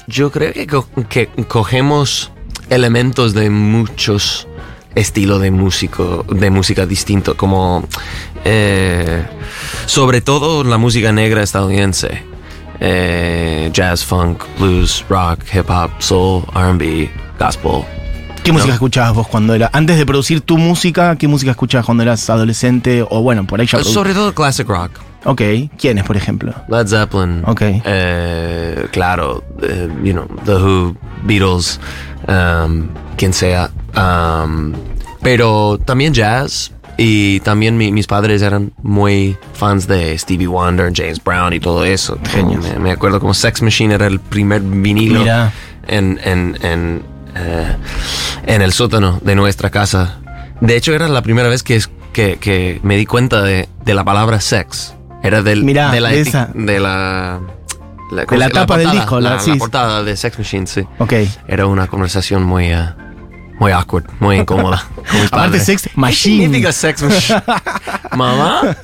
yo 0.08 0.32
creo 0.32 0.54
que, 0.54 0.66
co- 0.66 0.88
que 1.10 1.28
cogemos 1.48 2.32
elementos 2.70 3.34
de 3.34 3.50
muchos 3.50 4.48
estilos 4.96 5.42
de 5.42 5.52
músico, 5.52 6.26
de 6.30 6.50
música 6.50 6.86
distinto, 6.86 7.36
como 7.36 7.86
eh, 8.46 9.26
sobre 9.86 10.22
todo 10.22 10.64
la 10.64 10.78
música 10.78 11.12
negra 11.12 11.44
estadounidense, 11.44 12.24
Eh, 12.82 13.70
jazz, 13.72 14.04
funk, 14.04 14.44
blues, 14.60 15.06
rock, 15.08 15.40
hip 15.54 15.70
hop, 15.70 15.92
soul, 16.00 16.44
R&B, 16.54 17.10
gospel. 17.40 17.86
¿Qué 18.44 18.52
música 18.52 18.74
escuchabas 18.74 19.14
vos 19.14 19.28
cuando 19.30 19.54
era. 19.56 19.70
Antes 19.72 19.98
de 19.98 20.06
producir 20.06 20.42
tu 20.42 20.58
música, 20.58 21.16
¿qué 21.16 21.28
música 21.28 21.52
escuchabas 21.52 21.86
cuando 21.86 22.04
eras 22.04 22.30
adolescente? 22.30 23.02
O 23.10 23.22
bueno, 23.22 23.48
por 23.48 23.62
ahí 23.62 23.66
ya. 23.66 23.82
Sobre 23.82 24.14
todo 24.14 24.36
classic 24.36 24.68
rock. 24.68 24.92
Ok, 25.26 25.42
¿quiénes, 25.78 26.04
por 26.04 26.16
ejemplo? 26.18 26.54
Led 26.70 26.88
Zeppelin. 26.88 27.44
Ok. 27.46 27.62
Eh, 27.64 28.88
claro, 28.92 29.44
eh, 29.62 29.90
you 30.04 30.14
know, 30.14 30.28
The 30.46 30.54
Who, 30.56 30.96
Beatles, 31.24 31.80
um, 32.28 32.88
quien 33.18 33.34
sea. 33.34 33.70
Um, 33.98 34.74
pero 35.22 35.80
también 35.84 36.14
jazz. 36.14 36.72
Y 36.98 37.42
también 37.42 37.76
mi- 37.78 37.92
mis 37.92 38.08
padres 38.08 38.42
eran 38.42 38.72
muy 38.82 39.36
fans 39.54 39.86
de 39.86 40.18
Stevie 40.18 40.48
Wonder, 40.48 40.94
James 40.96 41.22
Brown 41.22 41.52
y 41.52 41.60
todo 41.60 41.84
eso. 41.84 42.18
Genios. 42.30 42.64
Me, 42.64 42.80
me 42.80 42.92
acuerdo 42.92 43.20
como 43.20 43.34
Sex 43.34 43.62
Machine 43.62 43.96
era 43.96 44.08
el 44.08 44.22
primer 44.22 44.62
vinilo 44.62 45.20
Mira. 45.20 45.52
en, 45.88 46.18
en, 46.24 46.58
en, 46.62 47.04
eh, 47.36 47.76
en 48.46 48.62
el 48.62 48.72
sótano 48.72 49.20
de 49.22 49.36
nuestra 49.36 49.70
casa. 49.72 50.20
De 50.62 50.78
hecho, 50.78 50.94
era 50.94 51.10
la 51.10 51.22
primera 51.22 51.50
vez 51.50 51.64
que, 51.64 51.82
que, 52.14 52.38
que 52.38 52.80
me 52.82 52.96
di 52.96 53.06
cuenta 53.06 53.42
de, 53.42 53.68
de 53.84 53.94
la 53.94 54.06
palabra 54.06 54.40
sex. 54.40 54.96
Era 55.26 55.42
del, 55.42 55.64
Mirá, 55.64 55.92
de 55.92 56.02
la 56.02 56.10
de 56.10 56.22
esa. 56.22 56.50
de 56.54 56.80
la, 56.80 57.40
la, 58.12 58.26
De 58.26 58.38
la 58.38 58.50
tapa 58.50 58.78
del 58.78 58.86
portada, 58.88 58.94
disco, 59.02 59.20
la- 59.20 59.30
la, 59.32 59.40
sí. 59.40 59.50
la 59.52 59.56
portada 59.58 60.04
de 60.04 60.16
Sex 60.16 60.38
Machine, 60.38 60.68
sí. 60.68 60.82
Ok. 61.00 61.14
Era 61.48 61.66
una 61.68 61.88
conversación 61.88 62.44
muy, 62.44 62.66
eh, 62.72 62.86
muy 63.60 63.72
awkward, 63.72 64.06
muy 64.20 64.38
incómoda. 64.38 64.86
con 64.96 65.16
mis 65.22 65.26
Aparte. 65.28 65.60
Sex 65.60 65.84
¿Qué 65.84 65.92
Machine. 65.96 66.44
significa 66.44 66.72
Sex 66.72 67.02
Machine? 67.04 67.44
Mamá. 68.16 68.78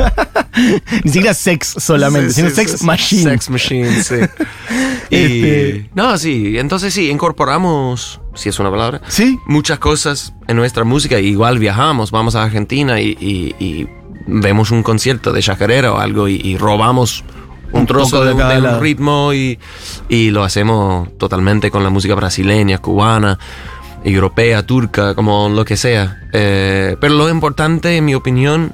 Ni 1.04 1.12
siquiera 1.12 1.34
sex 1.34 1.76
solamente, 1.78 2.30
Sí, 2.30 2.36
sino 2.42 2.50
sí, 2.50 2.56
sex 2.56 2.84
machine. 2.84 3.24
Sex 3.32 3.50
Machine, 3.50 4.04
sí. 4.04 4.16
Y- 5.10 5.16
Este- 5.16 5.90
No, 5.94 6.18
sí, 6.18 6.58
entonces 6.58 6.94
sí, 6.94 7.10
incorporamos, 7.10 8.20
si 8.34 8.50
es 8.50 8.60
una 8.60 8.70
palabra, 8.72 9.02
¿Sí? 9.08 9.40
muchas 9.48 9.80
cosas 9.80 10.34
en 10.48 10.58
nuestra 10.58 10.84
música. 10.84 11.20
Igual 11.20 11.60
viajamos, 11.60 12.12
vamos 12.12 12.36
a 12.36 12.44
Argentina 12.44 13.00
y, 13.00 13.16
y- 13.20 13.56
y 13.64 13.88
vemos 14.32 14.72
un 14.72 14.82
concierto 14.82 15.34
de 15.34 15.42
chacarera 15.42 15.92
o 15.94 16.00
algo 16.00 16.28
y, 16.28 16.36
y 16.36 16.58
robamos 16.58 17.24
un, 17.72 17.82
Un 17.82 17.86
trozo 17.86 18.24
de 18.24 18.34
un 18.34 18.82
ritmo 18.82 19.34
y, 19.34 19.60
y 20.10 20.32
lo 20.32 20.44
hacemos 20.44 21.10
totalmente 21.18 21.72
con 21.72 21.84
la 21.84 21.90
música 21.90 22.16
brasileña, 22.16 22.78
cubana, 22.80 23.38
europea, 24.04 24.66
turca, 24.66 25.16
como 25.16 25.50
lo 25.50 25.64
que 25.66 25.78
sea. 25.78 26.22
Eh, 26.34 26.96
pero 27.00 27.16
lo 27.16 27.30
importante, 27.30 27.96
en 27.96 28.06
mi 28.06 28.16
opinión, 28.16 28.74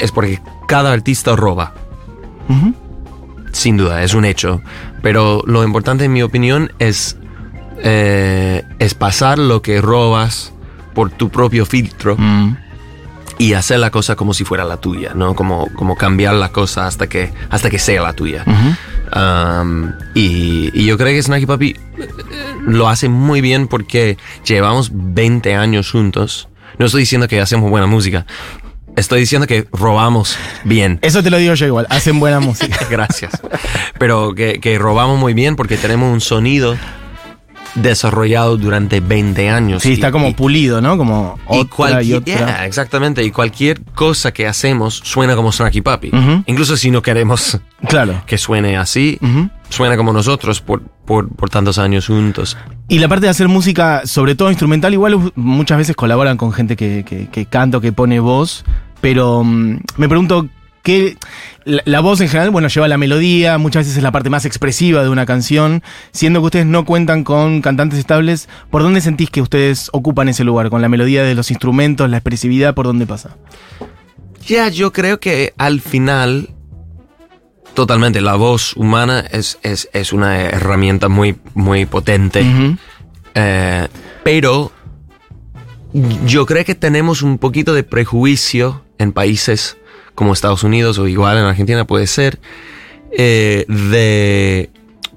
es 0.00 0.12
porque 0.12 0.40
cada 0.68 0.92
artista 0.92 1.34
roba. 1.36 1.74
Sin 3.52 3.76
duda, 3.76 4.02
es 4.02 4.14
un 4.14 4.24
hecho. 4.24 4.60
Pero 5.02 5.42
lo 5.46 5.62
importante, 5.64 6.04
en 6.04 6.12
mi 6.12 6.22
opinión, 6.22 6.72
es, 6.78 7.16
eh, 7.78 8.62
es 8.78 8.94
pasar 8.94 9.38
lo 9.38 9.62
que 9.62 9.80
robas 9.80 10.52
por 10.94 11.10
tu 11.10 11.28
propio 11.28 11.66
filtro 11.66 12.16
Mm. 12.16 12.56
Y 13.38 13.54
hacer 13.54 13.78
la 13.78 13.90
cosa 13.90 14.16
como 14.16 14.34
si 14.34 14.44
fuera 14.44 14.64
la 14.64 14.76
tuya, 14.78 15.12
¿no? 15.14 15.34
Como, 15.34 15.68
como 15.74 15.96
cambiar 15.96 16.34
la 16.34 16.50
cosa 16.50 16.86
hasta 16.86 17.08
que, 17.08 17.32
hasta 17.50 17.70
que 17.70 17.78
sea 17.78 18.02
la 18.02 18.12
tuya. 18.12 18.44
Um, 19.14 19.92
y, 20.14 20.70
y 20.72 20.86
yo 20.86 20.96
creo 20.96 21.08
que 21.10 21.22
Snacky 21.22 21.46
Papi 21.46 21.76
lo 22.66 22.88
hace 22.88 23.08
muy 23.08 23.40
bien 23.40 23.68
porque 23.68 24.16
llevamos 24.44 24.90
20 24.92 25.54
años 25.54 25.90
juntos. 25.90 26.48
No 26.78 26.86
estoy 26.86 27.02
diciendo 27.02 27.28
que 27.28 27.40
hacemos 27.40 27.70
buena 27.70 27.86
música. 27.86 28.26
Estoy 28.96 29.20
diciendo 29.20 29.46
que 29.46 29.66
robamos 29.72 30.36
bien. 30.62 31.00
Eso 31.02 31.22
te 31.22 31.30
lo 31.30 31.38
digo 31.38 31.54
yo 31.54 31.66
igual, 31.66 31.86
hacen 31.90 32.20
buena 32.20 32.40
música. 32.40 32.78
Gracias. 32.88 33.32
Pero 33.98 34.34
que, 34.34 34.60
que 34.60 34.78
robamos 34.78 35.18
muy 35.18 35.34
bien 35.34 35.56
porque 35.56 35.76
tenemos 35.76 36.12
un 36.12 36.20
sonido 36.20 36.76
desarrollado 37.74 38.56
durante 38.56 39.00
20 39.00 39.50
años. 39.50 39.82
Sí, 39.82 39.92
está 39.94 40.08
Y- 40.08 40.12
como 40.12 40.28
y- 40.28 40.34
pulido, 40.34 40.80
¿no? 40.80 40.96
Como 40.96 41.38
y 41.50 41.58
otra 41.58 42.02
y 42.02 42.12
otra. 42.12 42.34
yeah, 42.36 42.66
exactamente. 42.66 43.22
Y 43.24 43.30
cualquier 43.30 43.82
cosa 43.94 44.32
que 44.32 44.46
hacemos 44.46 45.00
suena 45.04 45.34
como 45.36 45.52
Snacky 45.52 45.80
Papi. 45.80 46.08
Ujú. 46.08 46.42
Incluso 46.46 46.76
si 46.76 46.90
no 46.90 47.02
queremos 47.02 47.58
Claro. 47.88 48.22
que 48.26 48.38
suene 48.38 48.76
así, 48.76 49.18
suena 49.68 49.96
como 49.96 50.12
nosotros 50.12 50.60
por, 50.60 50.82
por, 51.04 51.28
por 51.34 51.50
tantos 51.50 51.78
años 51.78 52.06
juntos. 52.06 52.56
Y 52.88 52.98
la 52.98 53.08
parte 53.08 53.26
de 53.26 53.30
hacer 53.30 53.48
música, 53.48 54.02
sobre 54.04 54.34
todo 54.34 54.50
instrumental, 54.50 54.92
igual 54.92 55.32
muchas 55.34 55.78
veces 55.78 55.96
colaboran 55.96 56.36
con 56.36 56.52
gente 56.52 56.76
que, 56.76 57.04
que, 57.06 57.28
que 57.28 57.46
canta 57.46 57.78
o 57.78 57.80
que 57.80 57.92
pone 57.92 58.20
voz. 58.20 58.64
Pero 59.00 59.42
mm, 59.44 59.78
me 59.96 60.08
pregunto, 60.08 60.48
que 60.84 61.16
la, 61.64 61.82
la 61.86 62.00
voz 62.00 62.20
en 62.20 62.28
general, 62.28 62.50
bueno, 62.50 62.68
lleva 62.68 62.86
la 62.86 62.98
melodía, 62.98 63.56
muchas 63.56 63.80
veces 63.80 63.96
es 63.96 64.02
la 64.02 64.12
parte 64.12 64.28
más 64.28 64.44
expresiva 64.44 65.02
de 65.02 65.08
una 65.08 65.24
canción, 65.24 65.82
siendo 66.12 66.40
que 66.40 66.44
ustedes 66.44 66.66
no 66.66 66.84
cuentan 66.84 67.24
con 67.24 67.62
cantantes 67.62 67.98
estables, 67.98 68.50
¿por 68.70 68.82
dónde 68.82 69.00
sentís 69.00 69.30
que 69.30 69.40
ustedes 69.40 69.88
ocupan 69.94 70.28
ese 70.28 70.44
lugar? 70.44 70.68
¿Con 70.68 70.82
la 70.82 70.90
melodía 70.90 71.24
de 71.24 71.34
los 71.34 71.50
instrumentos, 71.50 72.08
la 72.10 72.18
expresividad, 72.18 72.74
por 72.74 72.84
dónde 72.86 73.06
pasa? 73.06 73.36
Ya, 74.46 74.68
yo 74.68 74.92
creo 74.92 75.18
que 75.20 75.54
al 75.56 75.80
final, 75.80 76.50
totalmente, 77.72 78.20
la 78.20 78.34
voz 78.34 78.76
humana 78.76 79.20
es, 79.32 79.58
es, 79.62 79.88
es 79.94 80.12
una 80.12 80.38
herramienta 80.42 81.08
muy, 81.08 81.38
muy 81.54 81.86
potente. 81.86 82.44
Eh, 83.34 83.88
pero 84.22 84.70
yo 86.26 86.44
creo 86.44 86.62
que 86.66 86.74
tenemos 86.74 87.22
un 87.22 87.38
poquito 87.38 87.72
de 87.72 87.84
prejuicio 87.84 88.84
en 88.98 89.12
países 89.12 89.78
como 90.14 90.32
Estados 90.32 90.62
Unidos 90.62 90.98
o 90.98 91.08
igual 91.08 91.38
en 91.38 91.44
Argentina 91.44 91.86
puede 91.86 92.06
ser, 92.06 92.40
eh, 93.12 93.64
de 93.68 94.70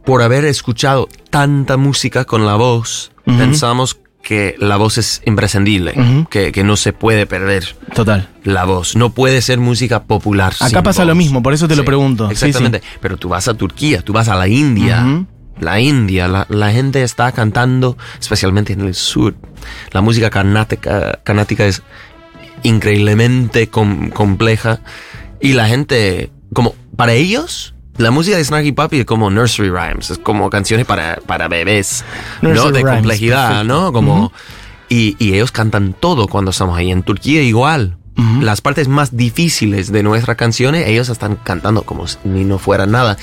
por 0.05 0.21
haber 0.21 0.45
escuchado 0.45 1.09
tanta 1.29 1.77
música 1.77 2.25
con 2.25 2.45
la 2.45 2.55
voz, 2.55 3.11
pensamos 3.25 3.99
que 4.21 4.55
la 4.59 4.75
voz 4.77 4.97
es 4.97 5.21
imprescindible, 5.25 5.93
que, 6.29 6.51
que 6.51 6.63
no 6.63 6.75
se 6.75 6.93
puede 6.93 7.25
perder 7.25 7.75
Total. 7.93 8.29
la 8.43 8.65
voz. 8.65 8.95
No 8.95 9.11
puede 9.11 9.41
ser 9.41 9.59
música 9.59 10.03
popular. 10.03 10.53
Acá 10.59 10.67
sin 10.67 10.83
pasa 10.83 11.03
voz. 11.03 11.07
lo 11.07 11.15
mismo, 11.15 11.41
por 11.41 11.53
eso 11.53 11.67
te 11.67 11.75
lo 11.75 11.85
pregunto. 11.85 12.27
Sí, 12.27 12.33
Exactamente. 12.33 12.81
Pero 13.01 13.17
tú 13.17 13.29
vas 13.29 13.47
a 13.47 13.53
Turquía, 13.53 14.01
tú 14.01 14.13
vas 14.13 14.27
a 14.27 14.35
la 14.35 14.47
India. 14.47 15.25
La 15.59 15.79
India, 15.79 16.27
la, 16.27 16.45
la 16.49 16.71
gente 16.71 17.01
está 17.03 17.31
cantando, 17.31 17.97
especialmente 18.19 18.73
en 18.73 18.81
el 18.81 18.93
sur. 18.93 19.35
La 19.91 20.01
música 20.01 20.29
carnática, 20.29 21.19
carnática 21.23 21.65
es 21.65 21.81
increíblemente 22.63 23.69
com- 23.69 24.09
compleja. 24.09 24.79
Y 25.39 25.53
la 25.53 25.67
gente, 25.67 26.31
como 26.53 26.75
para 26.95 27.13
ellos, 27.13 27.73
la 27.97 28.11
música 28.11 28.37
de 28.37 28.43
Snarky 28.43 28.71
Puppy 28.71 28.99
es 28.99 29.05
como 29.05 29.29
nursery 29.29 29.69
rhymes, 29.69 30.09
es 30.11 30.17
como 30.17 30.49
canciones 30.49 30.85
para, 30.85 31.17
para 31.25 31.47
bebés, 31.47 32.03
¿no? 32.41 32.71
De 32.71 32.79
rhymes, 32.79 32.93
complejidad, 32.95 33.47
perfecto. 33.49 33.73
¿no? 33.73 33.93
Como, 33.93 34.31
y, 34.89 35.15
y 35.19 35.33
ellos 35.33 35.51
cantan 35.51 35.93
todo 35.93 36.27
cuando 36.27 36.51
estamos 36.51 36.77
ahí. 36.77 36.91
En 36.91 37.03
Turquía 37.03 37.41
igual. 37.41 37.97
Las 38.41 38.61
partes 38.61 38.87
más 38.87 39.15
difíciles 39.15 39.91
de 39.91 40.01
nuestras 40.01 40.37
canciones, 40.37 40.87
ellos 40.87 41.07
están 41.07 41.35
cantando 41.35 41.83
como 41.83 42.07
si 42.07 42.17
no 42.23 42.57
fuera 42.57 42.87
nada. 42.87 43.15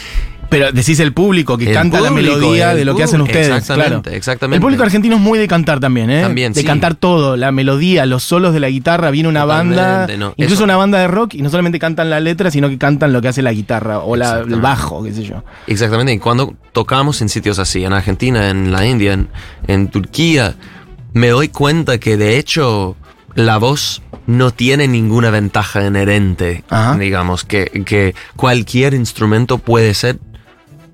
Pero 0.55 0.71
decís 0.71 1.01
el 1.01 1.13
público 1.13 1.59
que 1.59 1.67
El 1.71 1.75
canta 1.75 2.01
la 2.01 2.13
melodía 2.13 2.71
el 2.71 2.77
de 2.79 2.85
lo 2.85 2.95
que 2.95 3.03
hacen 3.03 3.21
ustedes. 3.23 3.49
exactamente, 3.49 4.03
claro. 4.03 4.17
exactamente. 4.17 4.55
El 4.59 4.61
público 4.63 4.85
argentino 4.85 5.17
es 5.17 5.21
muy 5.21 5.37
de 5.37 5.49
cantar 5.49 5.81
también, 5.81 6.11
¿eh? 6.11 6.23
También, 6.23 6.53
de 6.53 6.61
sí. 6.61 6.67
cantar 6.67 6.95
todo, 6.95 7.37
la 7.37 7.51
melodía, 7.51 8.07
los 8.07 8.23
solos 8.23 8.55
de 8.55 8.61
la 8.61 8.69
guitarra. 8.69 9.11
Viene 9.11 9.29
una 9.29 9.45
banda, 9.45 10.03
Totalmente, 10.07 10.17
no, 10.17 10.29
incluso 10.37 10.55
eso- 10.55 10.63
una 10.65 10.77
banda 10.77 11.01
de 11.01 11.09
rock, 11.09 11.35
y 11.35 11.43
no 11.43 11.51
solamente 11.51 11.81
cantan 11.81 12.09
la 12.09 12.21
letra, 12.21 12.53
sino 12.53 12.69
que 12.69 12.79
cantan 12.79 13.13
lo 13.13 13.21
que 13.21 13.27
hace 13.27 13.43
la 13.43 13.53
guitarra 13.53 13.99
o 13.99 14.15
la, 14.15 14.39
el 14.39 14.61
bajo, 14.61 15.03
qué 15.03 15.13
sé 15.13 15.25
yo. 15.25 15.43
Exactamente, 15.67 16.13
y 16.13 16.19
cuando 16.21 16.55
tocamos 16.71 17.21
en 17.21 17.29
sitios 17.29 17.59
así, 17.59 17.85
en 17.85 17.93
Argentina, 17.93 18.49
en 18.49 18.71
la 18.71 18.87
India, 18.87 19.13
en, 19.15 19.29
en 19.67 19.89
Turquía, 19.89 20.55
me 21.15 21.31
doy 21.31 21.49
cuenta 21.49 21.99
que 21.99 22.17
de 22.17 22.39
hecho 22.39 22.95
la 23.35 23.57
voz 23.59 24.03
no 24.29 24.53
tiene 24.53 24.87
ninguna 24.87 25.31
ventaja 25.31 25.85
inherente, 25.85 26.63
Ajá. 26.71 26.97
digamos, 26.97 27.45
que, 27.45 27.83
que 27.85 28.15
cualquier 28.37 28.95
instrumento 28.95 29.59
puede 29.59 29.93
ser 29.95 30.21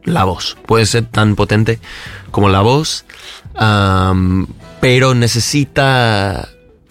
la 0.04 0.25
voz, 0.25 0.57
puede 0.66 0.87
ser 0.87 1.04
tan 1.07 1.35
potente 1.37 1.78
como 2.30 2.49
la 2.49 2.61
voz, 2.61 3.04
pero 4.80 5.14
necesita, 5.14 6.49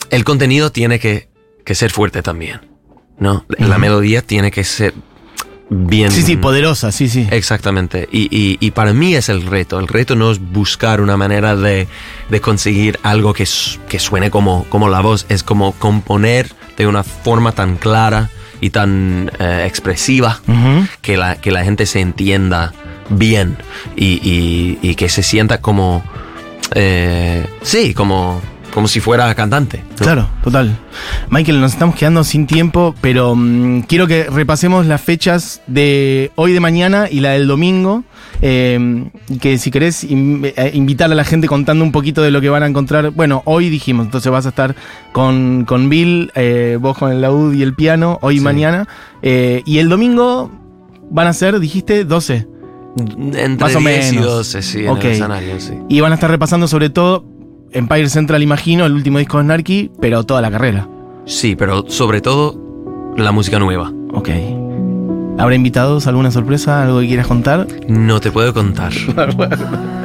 el 0.09 0.23
contenido 0.23 0.71
tiene 0.71 0.99
que, 0.99 1.29
que 1.65 1.75
ser 1.75 1.91
fuerte 1.91 2.21
también, 2.21 2.61
¿no? 3.17 3.45
La 3.57 3.77
melodía 3.77 4.21
tiene 4.21 4.51
que 4.51 4.63
ser 4.63 4.93
bien... 5.69 6.11
Sí, 6.11 6.21
sí, 6.23 6.35
poderosa, 6.35 6.91
sí, 6.91 7.09
sí. 7.09 7.27
Exactamente. 7.31 8.07
Y, 8.11 8.27
y- 8.35 8.57
y 8.59 8.71
para 8.71 8.93
mí 8.93 9.15
es 9.15 9.29
el 9.29 9.43
reto. 9.43 9.79
El 9.79 9.87
reto 9.87 10.15
no 10.15 10.31
es 10.31 10.39
buscar 10.39 10.99
una 11.01 11.15
manera 11.17 11.55
de, 11.55 11.87
de 12.29 12.41
conseguir 12.41 12.99
algo 13.03 13.33
que, 13.33 13.47
que 13.87 13.99
suene 13.99 14.31
como, 14.31 14.65
como 14.69 14.89
la 14.89 15.01
voz. 15.01 15.25
Es 15.29 15.43
como 15.43 15.73
componer 15.73 16.51
de 16.77 16.87
una 16.87 17.03
forma 17.03 17.51
tan 17.51 17.77
clara 17.77 18.29
y 18.61 18.69
tan 18.71 19.31
eh, 19.39 19.65
expresiva 19.67 20.39
que 21.01 21.17
la, 21.17 21.35
que 21.35 21.51
la 21.51 21.63
gente 21.63 21.85
se 21.85 21.99
entienda 22.01 22.73
bien 23.09 23.57
y, 23.95 24.19
y- 24.23 24.77
y 24.81 24.95
que 24.95 25.09
se 25.09 25.23
sienta 25.23 25.61
como... 25.61 26.03
eh, 26.75 27.45
sí, 27.61 27.93
como, 27.93 28.41
como 28.73 28.87
si 28.87 28.99
fuera 28.99 29.33
cantante. 29.35 29.83
¿no? 29.91 29.95
Claro, 29.97 30.29
total. 30.43 30.77
Michael, 31.29 31.59
nos 31.61 31.73
estamos 31.73 31.95
quedando 31.95 32.23
sin 32.23 32.45
tiempo, 32.47 32.93
pero 33.01 33.35
mm, 33.35 33.81
quiero 33.81 34.07
que 34.07 34.25
repasemos 34.25 34.85
las 34.85 35.01
fechas 35.01 35.61
de 35.67 36.31
hoy 36.35 36.53
de 36.53 36.59
mañana 36.59 37.07
y 37.09 37.19
la 37.21 37.31
del 37.31 37.47
domingo. 37.47 38.03
Eh, 38.41 39.09
y 39.29 39.37
que 39.37 39.57
si 39.57 39.71
querés 39.71 40.03
in- 40.03 40.41
eh, 40.45 40.71
invitar 40.73 41.11
a 41.11 41.15
la 41.15 41.23
gente 41.23 41.47
contando 41.47 41.83
un 41.83 41.91
poquito 41.91 42.21
de 42.21 42.31
lo 42.31 42.41
que 42.41 42.49
van 42.49 42.63
a 42.63 42.67
encontrar. 42.67 43.11
Bueno, 43.11 43.41
hoy 43.45 43.69
dijimos, 43.69 44.05
entonces 44.05 44.31
vas 44.31 44.45
a 44.45 44.49
estar 44.49 44.75
con, 45.11 45.65
con 45.65 45.89
Bill, 45.89 46.31
eh, 46.35 46.77
vos 46.79 46.97
con 46.97 47.11
el 47.11 47.21
laúd 47.21 47.53
y 47.53 47.63
el 47.63 47.73
piano, 47.75 48.17
hoy 48.21 48.35
y 48.35 48.37
Sí. 48.39 48.43
mañana. 48.43 48.87
eh, 49.21 49.61
y 49.65 49.79
el 49.79 49.89
domingo 49.89 50.49
van 51.11 51.27
a 51.27 51.33
ser, 51.33 51.59
dijiste, 51.59 52.05
12. 52.05 52.47
Entre 52.97 53.57
Más 53.57 53.75
o 53.75 53.79
10 53.79 54.11
y 54.13 54.15
menos. 54.15 54.31
12, 54.31 54.61
sí, 54.61 54.79
en 54.83 54.89
Ok. 54.89 55.03
el 55.05 55.11
escenario, 55.11 55.59
sí. 55.59 55.73
Y 55.89 55.99
van 56.01 56.11
a 56.11 56.15
estar 56.15 56.29
repasando 56.31 56.67
sobre 56.67 56.89
todo 56.89 57.25
Empire 57.71 58.09
Central, 58.09 58.41
imagino, 58.41 58.85
el 58.85 58.93
último 58.93 59.19
disco 59.19 59.37
de 59.37 59.43
Snarky, 59.43 59.91
pero 60.01 60.23
toda 60.23 60.41
la 60.41 60.49
carrera. 60.49 60.87
Sí, 61.25 61.55
pero 61.55 61.85
sobre 61.87 62.19
todo 62.21 63.13
la 63.15 63.31
música 63.31 63.59
nueva. 63.59 63.91
Ok. 64.13 64.29
¿Habrá 65.39 65.55
invitados? 65.55 66.05
¿Alguna 66.05 66.31
sorpresa? 66.31 66.83
¿Algo 66.83 66.99
que 66.99 67.07
quieras 67.07 67.25
contar? 67.25 67.65
No 67.87 68.19
te 68.19 68.31
puedo 68.31 68.53
contar. 68.53 68.91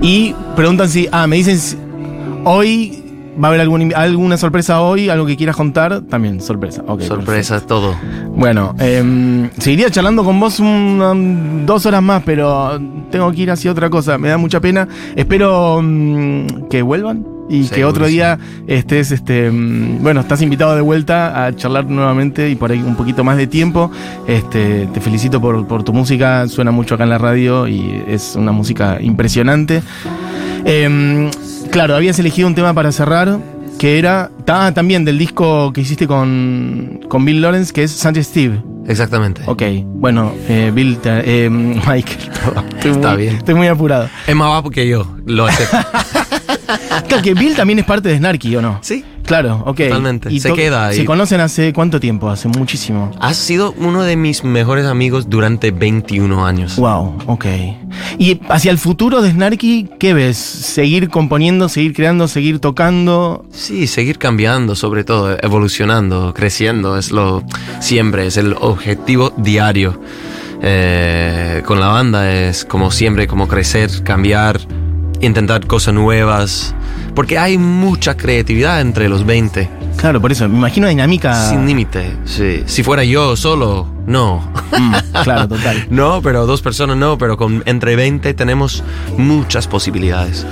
Y 0.00 0.32
preguntan 0.54 0.88
si. 0.88 1.08
Ah, 1.10 1.26
me 1.26 1.36
dicen 1.36 1.58
si 1.58 1.76
hoy 2.44 3.02
va 3.42 3.48
a 3.48 3.50
haber 3.50 3.60
algún 3.60 3.92
alguna 3.94 4.36
sorpresa 4.36 4.80
hoy, 4.80 5.08
algo 5.08 5.26
que 5.26 5.36
quieras 5.36 5.56
contar. 5.56 6.02
También, 6.02 6.40
sorpresa. 6.40 6.84
Sorpresa, 7.00 7.60
todo. 7.60 7.96
Bueno, 8.34 8.74
em, 8.78 9.50
seguiría 9.58 9.90
charlando 9.90 10.22
con 10.22 10.38
vos 10.38 10.62
dos 11.66 11.86
horas 11.86 12.02
más, 12.02 12.22
pero 12.24 12.80
tengo 13.10 13.30
que 13.32 13.42
ir 13.42 13.50
hacia 13.50 13.72
otra 13.72 13.90
cosa. 13.90 14.18
Me 14.18 14.28
da 14.28 14.38
mucha 14.38 14.60
pena. 14.60 14.86
Espero 15.16 15.80
mm, 15.82 16.68
que 16.70 16.82
vuelvan. 16.82 17.37
Y 17.48 17.66
que 17.68 17.84
otro 17.84 18.06
sí. 18.06 18.12
día 18.12 18.38
estés, 18.66 19.10
este, 19.10 19.50
mm, 19.50 20.02
bueno, 20.02 20.20
estás 20.20 20.42
invitado 20.42 20.74
de 20.74 20.82
vuelta 20.82 21.46
a 21.46 21.56
charlar 21.56 21.86
nuevamente 21.86 22.50
y 22.50 22.56
por 22.56 22.70
ahí 22.70 22.78
un 22.82 22.94
poquito 22.96 23.24
más 23.24 23.36
de 23.36 23.46
tiempo. 23.46 23.90
Este, 24.26 24.86
te 24.92 25.00
felicito 25.00 25.40
por, 25.40 25.66
por 25.66 25.82
tu 25.82 25.92
música, 25.92 26.46
suena 26.48 26.70
mucho 26.70 26.94
acá 26.94 27.04
en 27.04 27.10
la 27.10 27.18
radio 27.18 27.66
y 27.66 28.02
es 28.06 28.34
una 28.36 28.52
música 28.52 28.98
impresionante. 29.00 29.82
Em, 30.64 31.30
claro, 31.70 31.94
habías 31.96 32.18
elegido 32.18 32.48
un 32.48 32.54
tema 32.54 32.74
para 32.74 32.92
cerrar 32.92 33.38
que 33.78 33.98
era 33.98 34.30
ah, 34.48 34.72
también 34.74 35.04
del 35.04 35.18
disco 35.18 35.72
que 35.72 35.82
hiciste 35.82 36.06
con, 36.08 37.00
con 37.08 37.24
Bill 37.24 37.40
Lawrence, 37.40 37.72
que 37.72 37.84
es 37.84 37.92
Sánchez 37.92 38.26
Steve. 38.26 38.60
Exactamente. 38.88 39.42
Ok, 39.46 39.62
bueno, 39.84 40.32
eh, 40.48 40.72
Bill, 40.74 40.98
eh, 41.04 41.48
estoy 42.76 42.90
Está 42.90 43.10
muy- 43.12 43.22
bien. 43.22 43.36
Estoy 43.36 43.54
muy 43.54 43.68
apurado. 43.68 44.08
Es 44.26 44.34
más 44.34 44.48
guapo 44.48 44.70
que 44.70 44.88
yo, 44.88 45.06
lo 45.26 45.46
acepto. 45.46 45.76
Claro, 47.08 47.22
que 47.22 47.34
Bill 47.34 47.54
también 47.56 47.78
es 47.78 47.84
parte 47.84 48.08
de 48.10 48.18
Snarky, 48.18 48.56
¿o 48.56 48.62
no? 48.62 48.78
sí. 48.82 49.04
Claro, 49.28 49.62
ok. 49.66 49.76
Totalmente, 49.76 50.40
se 50.40 50.48
to- 50.48 50.54
queda 50.54 50.86
ahí. 50.86 50.96
¿Se 50.96 51.04
conocen 51.04 51.40
hace 51.42 51.74
cuánto 51.74 52.00
tiempo? 52.00 52.30
Hace 52.30 52.48
muchísimo. 52.48 53.10
Has 53.20 53.36
sido 53.36 53.74
uno 53.76 54.02
de 54.02 54.16
mis 54.16 54.42
mejores 54.42 54.86
amigos 54.86 55.28
durante 55.28 55.70
21 55.70 56.46
años. 56.46 56.76
Wow, 56.76 57.18
ok. 57.26 57.44
Y 58.16 58.40
hacia 58.48 58.70
el 58.70 58.78
futuro 58.78 59.20
de 59.20 59.30
Snarky, 59.32 59.90
¿qué 59.98 60.14
ves? 60.14 60.38
¿Seguir 60.38 61.10
componiendo, 61.10 61.68
seguir 61.68 61.92
creando, 61.92 62.26
seguir 62.26 62.58
tocando? 62.58 63.44
Sí, 63.52 63.86
seguir 63.86 64.16
cambiando, 64.16 64.74
sobre 64.74 65.04
todo, 65.04 65.36
evolucionando, 65.42 66.32
creciendo, 66.32 66.96
es 66.96 67.10
lo 67.10 67.44
siempre, 67.80 68.28
es 68.28 68.38
el 68.38 68.54
objetivo 68.58 69.34
diario. 69.36 70.00
Eh, 70.62 71.62
con 71.66 71.80
la 71.80 71.88
banda 71.88 72.32
es 72.32 72.64
como 72.64 72.90
siempre, 72.90 73.26
como 73.26 73.46
crecer, 73.46 73.90
cambiar, 74.04 74.58
intentar 75.20 75.66
cosas 75.66 75.94
nuevas, 75.94 76.74
porque 77.14 77.38
hay 77.38 77.58
mucha 77.58 78.16
creatividad 78.16 78.80
entre 78.80 79.08
los 79.08 79.24
20, 79.26 79.68
Claro, 79.98 80.20
por 80.20 80.30
eso, 80.30 80.48
me 80.48 80.56
imagino 80.58 80.86
dinámica. 80.86 81.48
sin 81.50 81.66
límite. 81.66 82.16
Sí. 82.24 82.62
Si 82.66 82.84
fuera 82.84 83.02
yo 83.02 83.34
solo, 83.34 83.88
no. 84.06 84.48
Mm, 84.78 84.94
claro, 85.24 85.48
total. 85.48 85.88
No, 85.90 86.22
pero 86.22 86.46
dos 86.46 86.62
personas 86.62 86.96
no, 86.96 87.18
pero 87.18 87.36
con 87.36 87.64
entre 87.66 87.96
20 87.96 88.32
tenemos 88.34 88.84
muchas 89.16 89.66
posibilidades. 89.66 90.46